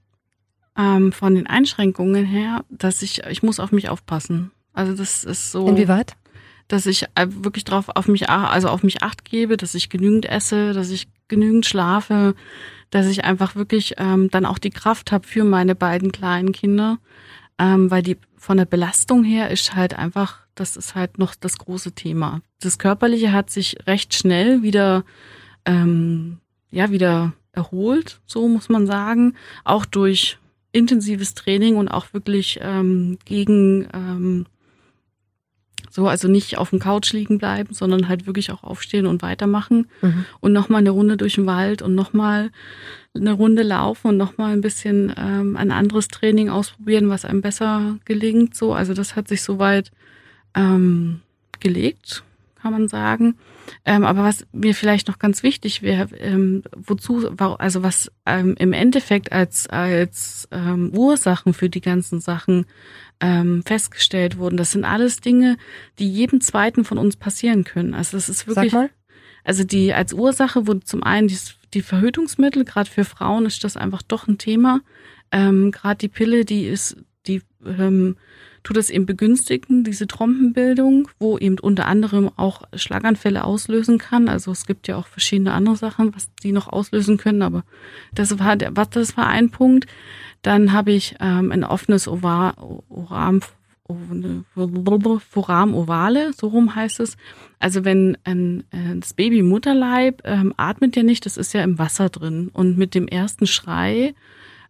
Ähm, 0.80 1.12
von 1.12 1.36
den 1.36 1.46
Einschränkungen 1.46 2.26
her, 2.26 2.64
dass 2.70 3.02
ich, 3.02 3.24
ich 3.26 3.44
muss 3.44 3.60
auf 3.60 3.72
mich 3.72 3.90
aufpassen. 3.90 4.52
Also 4.74 4.96
das 4.96 5.26
ist 5.26 5.52
so. 5.52 5.68
Inwieweit? 5.68 6.16
Dass 6.70 6.86
ich 6.86 7.04
äh, 7.16 7.28
wirklich 7.30 7.66
drauf 7.66 7.90
auf 7.90 8.08
mich, 8.08 8.30
also 8.30 8.70
auf 8.70 8.84
mich 8.84 9.04
acht 9.04 9.26
gebe, 9.26 9.58
dass 9.58 9.76
ich 9.76 9.90
genügend 9.90 10.28
esse, 10.28 10.74
dass 10.74 10.90
ich 10.90 11.08
genügend 11.28 11.66
schlafe, 11.66 12.34
dass 12.92 13.08
ich 13.08 13.26
einfach 13.26 13.56
wirklich 13.56 13.96
ähm, 13.98 14.30
dann 14.32 14.46
auch 14.46 14.58
die 14.58 14.70
Kraft 14.70 15.12
habe 15.12 15.28
für 15.28 15.44
meine 15.44 15.76
beiden 15.76 16.12
kleinen 16.12 16.54
Kinder, 16.54 16.98
ähm, 17.58 17.92
weil 17.92 18.02
die 18.02 18.18
von 18.38 18.58
der 18.58 18.66
Belastung 18.66 19.24
her 19.24 19.50
ist 19.50 19.76
halt 19.76 19.96
einfach, 19.96 20.40
das 20.56 20.78
ist 20.78 20.96
halt 20.96 21.18
noch 21.18 21.36
das 21.36 21.58
große 21.58 21.92
Thema. 21.92 22.42
Das 22.62 22.78
Körperliche 22.78 23.34
hat 23.34 23.50
sich 23.50 23.76
recht 23.86 24.14
schnell 24.14 24.62
wieder, 24.62 25.04
ähm, 25.66 26.38
ja, 26.72 26.90
wieder 26.92 27.34
erholt, 27.52 28.22
so 28.26 28.48
muss 28.48 28.70
man 28.70 28.88
sagen, 28.88 29.34
auch 29.66 29.86
durch 29.86 30.38
intensives 30.72 31.34
Training 31.34 31.76
und 31.76 31.88
auch 31.88 32.14
wirklich 32.14 32.60
ähm, 32.62 33.18
gegen 33.26 33.88
ähm, 33.94 34.46
so, 35.90 36.08
also 36.08 36.28
nicht 36.28 36.58
auf 36.58 36.70
dem 36.70 36.80
Couch 36.80 37.14
liegen 37.14 37.40
bleiben, 37.40 37.74
sondern 37.74 38.08
halt 38.08 38.28
wirklich 38.28 38.52
auch 38.52 38.64
aufstehen 38.64 39.08
und 39.08 39.22
weitermachen 39.22 39.88
mhm. 40.02 40.26
und 40.40 40.54
nochmal 40.54 40.80
eine 40.80 40.92
Runde 40.92 41.18
durch 41.18 41.36
den 41.36 41.46
Wald 41.46 41.82
und 41.82 41.96
nochmal 41.96 42.52
eine 43.16 43.34
Runde 43.34 43.64
laufen 43.64 44.10
und 44.10 44.18
nochmal 44.18 44.54
ein 44.54 44.62
bisschen 44.62 45.14
ähm, 45.18 45.58
ein 45.58 45.72
anderes 45.72 46.08
Training 46.08 46.50
ausprobieren, 46.50 47.10
was 47.10 47.26
einem 47.26 47.42
besser 47.42 47.98
gelingt. 48.06 48.56
So, 48.56 48.74
also 48.74 48.94
das 48.94 49.16
hat 49.16 49.28
sich 49.28 49.42
soweit 49.42 49.92
ähm, 50.56 51.22
gelegt, 51.60 52.24
kann 52.62 52.72
man 52.72 52.88
sagen. 52.88 53.36
Ähm, 53.86 54.04
aber 54.04 54.24
was 54.24 54.46
mir 54.52 54.76
vielleicht 54.76 55.08
noch 55.08 55.20
ganz 55.20 55.44
wichtig 55.44 55.82
wäre, 55.82 56.16
ähm, 56.18 56.64
wozu, 56.76 57.30
also 57.38 57.84
was 57.84 58.12
ähm, 58.26 58.56
im 58.58 58.74
Endeffekt 58.74 59.32
als, 59.32 59.68
als 59.68 60.48
ähm, 60.52 60.92
Ursachen 60.96 61.54
für 61.54 61.70
die 61.70 61.82
ganzen 61.82 62.20
Sachen 62.20 62.66
ähm, 63.20 63.64
festgestellt 63.66 64.38
wurden, 64.38 64.58
das 64.58 64.72
sind 64.72 64.86
alles 64.86 65.22
Dinge, 65.22 65.58
die 66.00 66.10
jedem 66.10 66.42
zweiten 66.42 66.86
von 66.86 66.98
uns 66.98 67.16
passieren 67.16 67.64
können. 67.64 67.94
Also 67.94 68.18
das 68.18 68.30
ist 68.30 68.48
wirklich. 68.48 68.72
Sag 68.72 68.80
mal. 68.80 68.90
Also 69.44 69.64
die 69.64 69.94
als 69.94 70.14
Ursache 70.14 70.68
wurde 70.68 70.82
zum 70.82 71.04
einen 71.04 71.28
die, 71.28 71.38
die 71.74 71.82
Verhütungsmittel, 71.82 72.66
gerade 72.66 72.90
für 72.90 73.06
Frauen 73.06 73.46
ist 73.46 73.64
das 73.64 73.78
einfach 73.78 74.02
doch 74.02 74.28
ein 74.28 74.38
Thema. 74.38 74.82
Ähm, 75.32 75.72
gerade 75.72 75.98
die 75.98 76.08
Pille, 76.08 76.46
die 76.46 76.66
ist, 76.66 76.98
ähm, 77.66 78.16
tut 78.64 78.78
das 78.78 78.90
eben 78.90 79.06
begünstigen, 79.06 79.84
diese 79.84 80.08
Trompenbildung, 80.08 81.08
wo 81.20 81.38
eben 81.38 81.60
unter 81.60 81.86
anderem 81.86 82.30
auch 82.36 82.64
Schlaganfälle 82.74 83.44
auslösen 83.44 83.98
kann. 83.98 84.28
Also 84.28 84.52
es 84.52 84.66
gibt 84.66 84.88
ja 84.88 84.98
auch 84.98 85.08
verschiedene 85.08 85.54
andere 85.54 85.76
Sachen, 85.76 86.14
was 86.16 86.30
die 86.44 86.52
noch 86.52 86.68
auslösen 86.68 87.18
können, 87.18 87.42
aber 87.42 87.64
das 88.14 88.38
war 88.40 88.56
der, 88.56 88.72
das 88.72 89.18
war 89.18 89.28
ein 89.28 89.50
Punkt. 89.50 89.88
Dann 90.42 90.72
habe 90.72 90.92
ich 90.92 91.16
ähm, 91.20 91.52
ein 91.52 91.64
offenes 91.64 92.08
Ovar, 92.08 92.56
Oram, 92.90 93.42
Foram 95.32 95.74
ovale, 95.74 96.32
so 96.34 96.48
rum 96.48 96.76
heißt 96.76 97.00
es. 97.00 97.18
Also 97.58 97.86
wenn 97.86 98.20
ein, 98.24 98.64
das 99.00 99.16
Baby 99.16 99.42
Mutterleib 99.42 100.22
ähm, 100.26 100.54
atmet 100.58 100.96
ja 100.96 101.02
nicht, 101.02 101.26
das 101.26 101.38
ist 101.38 101.54
ja 101.54 101.64
im 101.64 101.80
Wasser 101.80 102.10
drin. 102.10 102.52
Und 102.54 102.78
mit 102.78 102.94
dem 102.94 103.08
ersten 103.08 103.48
Schrei 103.48 104.14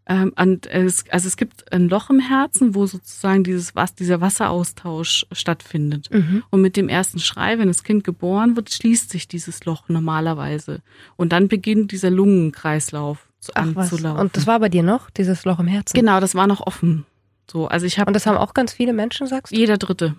Ähm, 0.10 0.34
und 0.36 0.66
es, 0.66 1.06
also 1.12 1.28
es 1.28 1.38
gibt 1.38 1.72
ein 1.72 1.88
Loch 1.88 2.10
im 2.10 2.20
Herzen, 2.20 2.74
wo 2.74 2.88
sozusagen 2.88 3.44
dieses 3.44 3.76
was, 3.76 3.94
dieser 3.94 4.20
Wasseraustausch 4.20 5.28
stattfindet. 5.32 6.10
Mhm. 6.12 6.44
Und 6.50 6.62
mit 6.62 6.76
dem 6.76 6.90
ersten 6.90 7.20
Schrei, 7.20 7.60
wenn 7.60 7.68
das 7.68 7.84
Kind 7.84 8.04
geboren 8.04 8.56
wird, 8.56 8.74
schließt 8.74 9.12
sich 9.12 9.28
dieses 9.28 9.64
Loch 9.66 9.88
normalerweise. 9.88 10.82
Und 11.16 11.32
dann 11.32 11.48
beginnt 11.48 11.92
dieser 11.92 12.10
Lungenkreislauf 12.10 13.30
zu, 13.40 13.52
Ach, 13.54 13.76
anzulaufen. 13.76 14.20
Und 14.20 14.36
das 14.36 14.48
war 14.48 14.60
bei 14.60 14.70
dir 14.70 14.82
noch, 14.82 15.12
dieses 15.12 15.46
Loch 15.46 15.60
im 15.60 15.68
Herzen? 15.68 15.96
Genau, 15.96 16.20
das 16.20 16.34
war 16.34 16.48
noch 16.48 16.66
offen. 16.66 17.06
So, 17.50 17.68
also 17.68 17.86
ich 17.86 18.00
habe. 18.00 18.10
Und 18.10 18.16
das 18.16 18.26
haben 18.26 18.38
auch 18.38 18.56
ganz 18.56 18.74
viele 18.74 18.94
Menschen, 18.94 19.28
sagst 19.28 19.54
du? 19.54 19.58
Jeder 19.58 19.78
Dritte. 19.78 20.16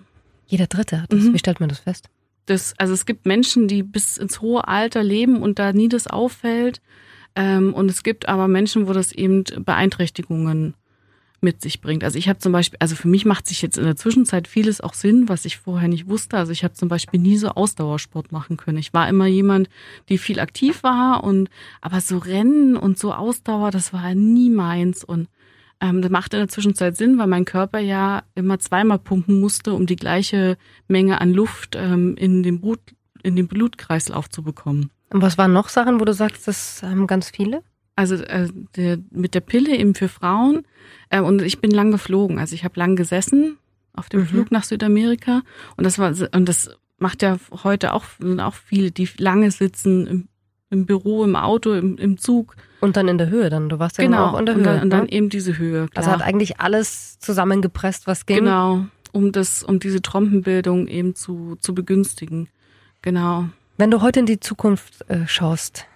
Jeder 0.47 0.67
Dritte. 0.67 1.03
Das, 1.09 1.19
mhm. 1.19 1.33
Wie 1.33 1.39
stellt 1.39 1.59
man 1.59 1.67
das 1.67 1.79
fest? 1.79 2.07
Das, 2.45 2.73
also 2.77 2.93
es 2.93 3.05
gibt 3.05 3.25
Menschen, 3.25 3.67
die 3.67 3.83
bis 3.83 4.17
ins 4.17 4.39
hohe 4.39 4.67
Alter 4.67 5.03
leben 5.03 5.41
und 5.41 5.59
da 5.59 5.73
nie 5.73 5.89
das 5.89 6.07
auffällt. 6.07 6.81
Ähm, 7.35 7.73
und 7.73 7.89
es 7.89 8.03
gibt 8.03 8.27
aber 8.27 8.47
Menschen, 8.47 8.87
wo 8.87 8.93
das 8.93 9.11
eben 9.11 9.43
Beeinträchtigungen 9.43 10.75
mit 11.41 11.61
sich 11.61 11.81
bringt. 11.81 12.03
Also 12.03 12.19
ich 12.19 12.29
habe 12.29 12.39
zum 12.39 12.51
Beispiel, 12.51 12.77
also 12.79 12.95
für 12.95 13.07
mich 13.07 13.25
macht 13.25 13.47
sich 13.47 13.61
jetzt 13.61 13.77
in 13.77 13.83
der 13.83 13.95
Zwischenzeit 13.95 14.47
vieles 14.47 14.79
auch 14.79 14.93
Sinn, 14.93 15.27
was 15.27 15.45
ich 15.45 15.57
vorher 15.57 15.87
nicht 15.87 16.07
wusste. 16.07 16.37
Also 16.37 16.51
ich 16.51 16.63
habe 16.63 16.75
zum 16.75 16.87
Beispiel 16.87 17.19
nie 17.19 17.37
so 17.37 17.49
Ausdauersport 17.49 18.31
machen 18.31 18.57
können. 18.57 18.77
Ich 18.77 18.93
war 18.93 19.09
immer 19.09 19.25
jemand, 19.25 19.67
die 20.07 20.19
viel 20.19 20.39
aktiv 20.39 20.83
war 20.83 21.23
und 21.23 21.49
aber 21.81 21.99
so 21.99 22.19
Rennen 22.19 22.77
und 22.77 22.99
so 22.99 23.13
Ausdauer, 23.13 23.71
das 23.71 23.91
war 23.91 24.13
nie 24.13 24.51
meins. 24.51 25.03
Und 25.03 25.29
ähm, 25.81 26.03
das 26.03 26.11
macht 26.11 26.33
in 26.35 26.41
der 26.41 26.47
Zwischenzeit 26.47 26.95
Sinn, 26.95 27.17
weil 27.17 27.27
mein 27.27 27.45
Körper 27.45 27.79
ja 27.79 28.23
immer 28.35 28.59
zweimal 28.59 28.99
pumpen 28.99 29.41
musste, 29.41 29.73
um 29.73 29.87
die 29.87 29.95
gleiche 29.95 30.57
Menge 30.87 31.19
an 31.19 31.33
Luft 31.33 31.75
ähm, 31.75 32.15
in 32.17 32.43
den 32.43 32.61
Blut, 32.61 32.79
in 33.23 33.35
den 33.35 33.47
Blutkreislauf 33.47 34.29
zu 34.29 34.43
bekommen. 34.43 34.91
Und 35.09 35.21
was 35.21 35.37
waren 35.37 35.53
noch 35.53 35.69
Sachen, 35.69 35.99
wo 35.99 36.05
du 36.05 36.13
sagst, 36.13 36.47
das 36.47 36.83
haben 36.83 37.07
ganz 37.07 37.29
viele? 37.29 37.63
Also 37.95 38.15
äh, 38.15 38.47
der, 38.75 38.97
mit 39.11 39.35
der 39.35 39.41
Pille 39.41 39.75
eben 39.75 39.95
für 39.95 40.07
Frauen. 40.07 40.63
Äh, 41.09 41.21
und 41.21 41.41
ich 41.41 41.59
bin 41.59 41.71
lang 41.71 41.91
geflogen. 41.91 42.39
Also 42.39 42.55
ich 42.55 42.63
habe 42.63 42.79
lang 42.79 42.95
gesessen 42.95 43.57
auf 43.93 44.09
dem 44.09 44.21
mhm. 44.21 44.27
Flug 44.27 44.51
nach 44.51 44.63
Südamerika. 44.63 45.41
Und 45.75 45.83
das 45.83 45.99
war 45.99 46.13
und 46.33 46.47
das 46.47 46.69
macht 46.97 47.21
ja 47.21 47.37
heute 47.63 47.93
auch 47.93 48.05
sind 48.19 48.39
auch 48.39 48.53
viele, 48.53 48.91
die 48.91 49.09
lange 49.17 49.51
sitzen 49.51 50.07
im, 50.07 50.27
im 50.69 50.85
Büro, 50.85 51.23
im 51.23 51.35
Auto, 51.35 51.73
im, 51.73 51.97
im 51.97 52.17
Zug. 52.17 52.55
Und 52.79 52.95
dann 52.95 53.07
in 53.07 53.17
der 53.17 53.29
Höhe 53.29 53.49
dann. 53.49 53.69
Du 53.69 53.79
warst 53.79 53.97
ja 53.97 54.05
genau 54.05 54.27
auch 54.27 54.39
in 54.39 54.45
der 54.45 54.55
und 54.55 54.61
Höhe. 54.61 54.65
Dann, 54.65 54.81
und 54.83 54.89
dann 54.91 55.03
ne? 55.05 55.11
eben 55.11 55.29
diese 55.29 55.57
Höhe. 55.57 55.87
Klar. 55.87 55.97
Also 55.97 56.11
hat 56.11 56.21
eigentlich 56.21 56.59
alles 56.59 57.19
zusammengepresst, 57.19 58.07
was 58.07 58.25
ging. 58.25 58.37
Genau, 58.37 58.85
um 59.11 59.31
das, 59.31 59.63
um 59.63 59.79
diese 59.79 60.01
Trompenbildung 60.01 60.87
eben 60.87 61.15
zu, 61.15 61.57
zu 61.59 61.75
begünstigen. 61.75 62.47
Genau. 63.01 63.49
Wenn 63.77 63.91
du 63.91 64.01
heute 64.01 64.19
in 64.19 64.25
die 64.25 64.39
Zukunft 64.39 65.09
äh, 65.09 65.27
schaust, 65.27 65.87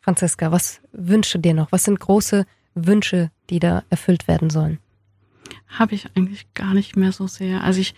Franziska, 0.00 0.52
was 0.52 0.80
wünschst 0.92 1.34
du 1.34 1.38
dir 1.38 1.54
noch? 1.54 1.72
Was 1.72 1.84
sind 1.84 2.00
große 2.00 2.46
Wünsche, 2.74 3.30
die 3.50 3.58
da 3.58 3.82
erfüllt 3.90 4.28
werden 4.28 4.50
sollen? 4.50 4.78
Habe 5.68 5.94
ich 5.94 6.08
eigentlich 6.14 6.52
gar 6.54 6.74
nicht 6.74 6.96
mehr 6.96 7.12
so 7.12 7.26
sehr. 7.26 7.62
Also 7.62 7.80
ich, 7.80 7.94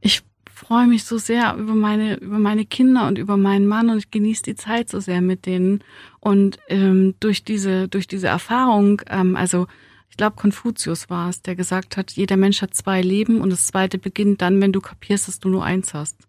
ich 0.00 0.22
freue 0.52 0.86
mich 0.86 1.04
so 1.04 1.18
sehr 1.18 1.56
über 1.56 1.74
meine, 1.74 2.16
über 2.16 2.38
meine 2.38 2.66
Kinder 2.66 3.08
und 3.08 3.18
über 3.18 3.36
meinen 3.36 3.66
Mann 3.66 3.90
und 3.90 3.98
ich 3.98 4.10
genieße 4.10 4.42
die 4.42 4.54
Zeit 4.54 4.88
so 4.90 5.00
sehr 5.00 5.20
mit 5.20 5.46
denen. 5.46 5.82
Und 6.20 6.58
ähm, 6.68 7.14
durch 7.20 7.44
diese, 7.44 7.88
durch 7.88 8.06
diese 8.06 8.28
Erfahrung, 8.28 9.02
ähm, 9.08 9.36
also 9.36 9.66
ich 10.10 10.16
glaube, 10.16 10.36
Konfuzius 10.36 11.10
war 11.10 11.28
es, 11.30 11.42
der 11.42 11.56
gesagt 11.56 11.96
hat, 11.96 12.12
jeder 12.12 12.36
Mensch 12.36 12.60
hat 12.60 12.74
zwei 12.74 13.00
Leben 13.02 13.40
und 13.40 13.50
das 13.50 13.66
zweite 13.66 13.98
beginnt 13.98 14.42
dann, 14.42 14.60
wenn 14.60 14.72
du 14.72 14.80
kapierst, 14.80 15.28
dass 15.28 15.38
du 15.38 15.48
nur 15.48 15.64
eins 15.64 15.94
hast. 15.94 16.27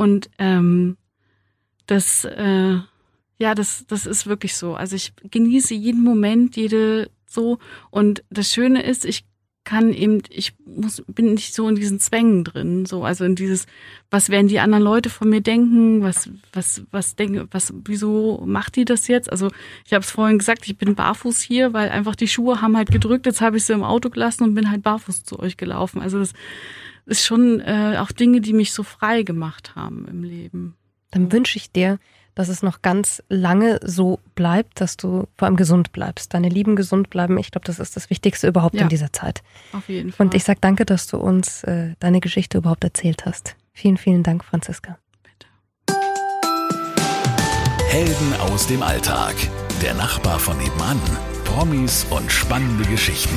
Und 0.00 0.30
ähm, 0.38 0.96
das, 1.84 2.24
äh, 2.24 2.78
ja, 3.38 3.54
das, 3.54 3.84
das 3.86 4.06
ist 4.06 4.26
wirklich 4.26 4.56
so. 4.56 4.74
Also 4.74 4.96
ich 4.96 5.12
genieße 5.30 5.74
jeden 5.74 6.02
Moment, 6.02 6.56
jede 6.56 7.10
so. 7.26 7.58
Und 7.90 8.24
das 8.30 8.50
Schöne 8.50 8.82
ist, 8.82 9.04
ich 9.04 9.26
kann 9.64 9.92
eben, 9.92 10.22
ich 10.30 10.54
muss, 10.64 11.04
bin 11.06 11.34
nicht 11.34 11.54
so 11.54 11.68
in 11.68 11.74
diesen 11.74 12.00
Zwängen 12.00 12.44
drin, 12.44 12.86
so, 12.86 13.04
also 13.04 13.26
in 13.26 13.34
dieses, 13.34 13.66
was 14.10 14.30
werden 14.30 14.48
die 14.48 14.58
anderen 14.58 14.82
Leute 14.82 15.10
von 15.10 15.28
mir 15.28 15.42
denken, 15.42 16.00
was, 16.00 16.30
was, 16.54 16.82
was 16.90 17.14
denken, 17.14 17.46
was, 17.50 17.74
wieso 17.84 18.42
macht 18.46 18.76
die 18.76 18.86
das 18.86 19.06
jetzt? 19.06 19.30
Also 19.30 19.50
ich 19.84 19.92
habe 19.92 20.02
es 20.02 20.10
vorhin 20.10 20.38
gesagt, 20.38 20.66
ich 20.66 20.78
bin 20.78 20.94
barfuß 20.94 21.42
hier, 21.42 21.74
weil 21.74 21.90
einfach 21.90 22.16
die 22.16 22.26
Schuhe 22.26 22.62
haben 22.62 22.74
halt 22.74 22.90
gedrückt, 22.90 23.26
jetzt 23.26 23.42
habe 23.42 23.58
ich 23.58 23.64
sie 23.64 23.74
im 23.74 23.84
Auto 23.84 24.08
gelassen 24.08 24.44
und 24.44 24.54
bin 24.54 24.70
halt 24.70 24.82
barfuß 24.82 25.24
zu 25.24 25.38
euch 25.38 25.58
gelaufen. 25.58 26.00
Also 26.00 26.18
das 26.18 26.32
ist 27.06 27.24
schon 27.24 27.60
äh, 27.60 27.96
auch 27.98 28.12
Dinge, 28.12 28.40
die 28.40 28.52
mich 28.52 28.72
so 28.72 28.82
frei 28.82 29.22
gemacht 29.22 29.74
haben 29.74 30.06
im 30.08 30.22
Leben. 30.22 30.76
Dann 31.10 31.32
wünsche 31.32 31.56
ich 31.56 31.72
dir, 31.72 31.98
dass 32.34 32.48
es 32.48 32.62
noch 32.62 32.82
ganz 32.82 33.22
lange 33.28 33.80
so 33.84 34.20
bleibt, 34.34 34.80
dass 34.80 34.96
du 34.96 35.26
vor 35.36 35.46
allem 35.46 35.56
gesund 35.56 35.92
bleibst, 35.92 36.32
deine 36.32 36.48
Lieben 36.48 36.76
gesund 36.76 37.10
bleiben. 37.10 37.38
Ich 37.38 37.50
glaube, 37.50 37.66
das 37.66 37.78
ist 37.78 37.96
das 37.96 38.08
Wichtigste 38.10 38.48
überhaupt 38.48 38.76
ja, 38.76 38.82
in 38.82 38.88
dieser 38.88 39.12
Zeit. 39.12 39.42
Auf 39.72 39.88
jeden 39.88 40.12
Fall. 40.12 40.26
Und 40.26 40.34
ich 40.34 40.44
sage 40.44 40.58
danke, 40.60 40.84
dass 40.84 41.06
du 41.06 41.18
uns 41.18 41.64
äh, 41.64 41.94
deine 41.98 42.20
Geschichte 42.20 42.58
überhaupt 42.58 42.84
erzählt 42.84 43.26
hast. 43.26 43.56
Vielen, 43.72 43.96
vielen 43.96 44.22
Dank, 44.22 44.44
Franziska. 44.44 44.98
Bitte. 45.22 46.00
Helden 47.88 48.34
aus 48.40 48.66
dem 48.66 48.82
Alltag. 48.82 49.34
Der 49.82 49.94
Nachbar 49.94 50.38
von 50.38 50.56
nebenan. 50.58 51.00
Promis 51.44 52.06
und 52.10 52.30
spannende 52.30 52.84
Geschichten. 52.84 53.36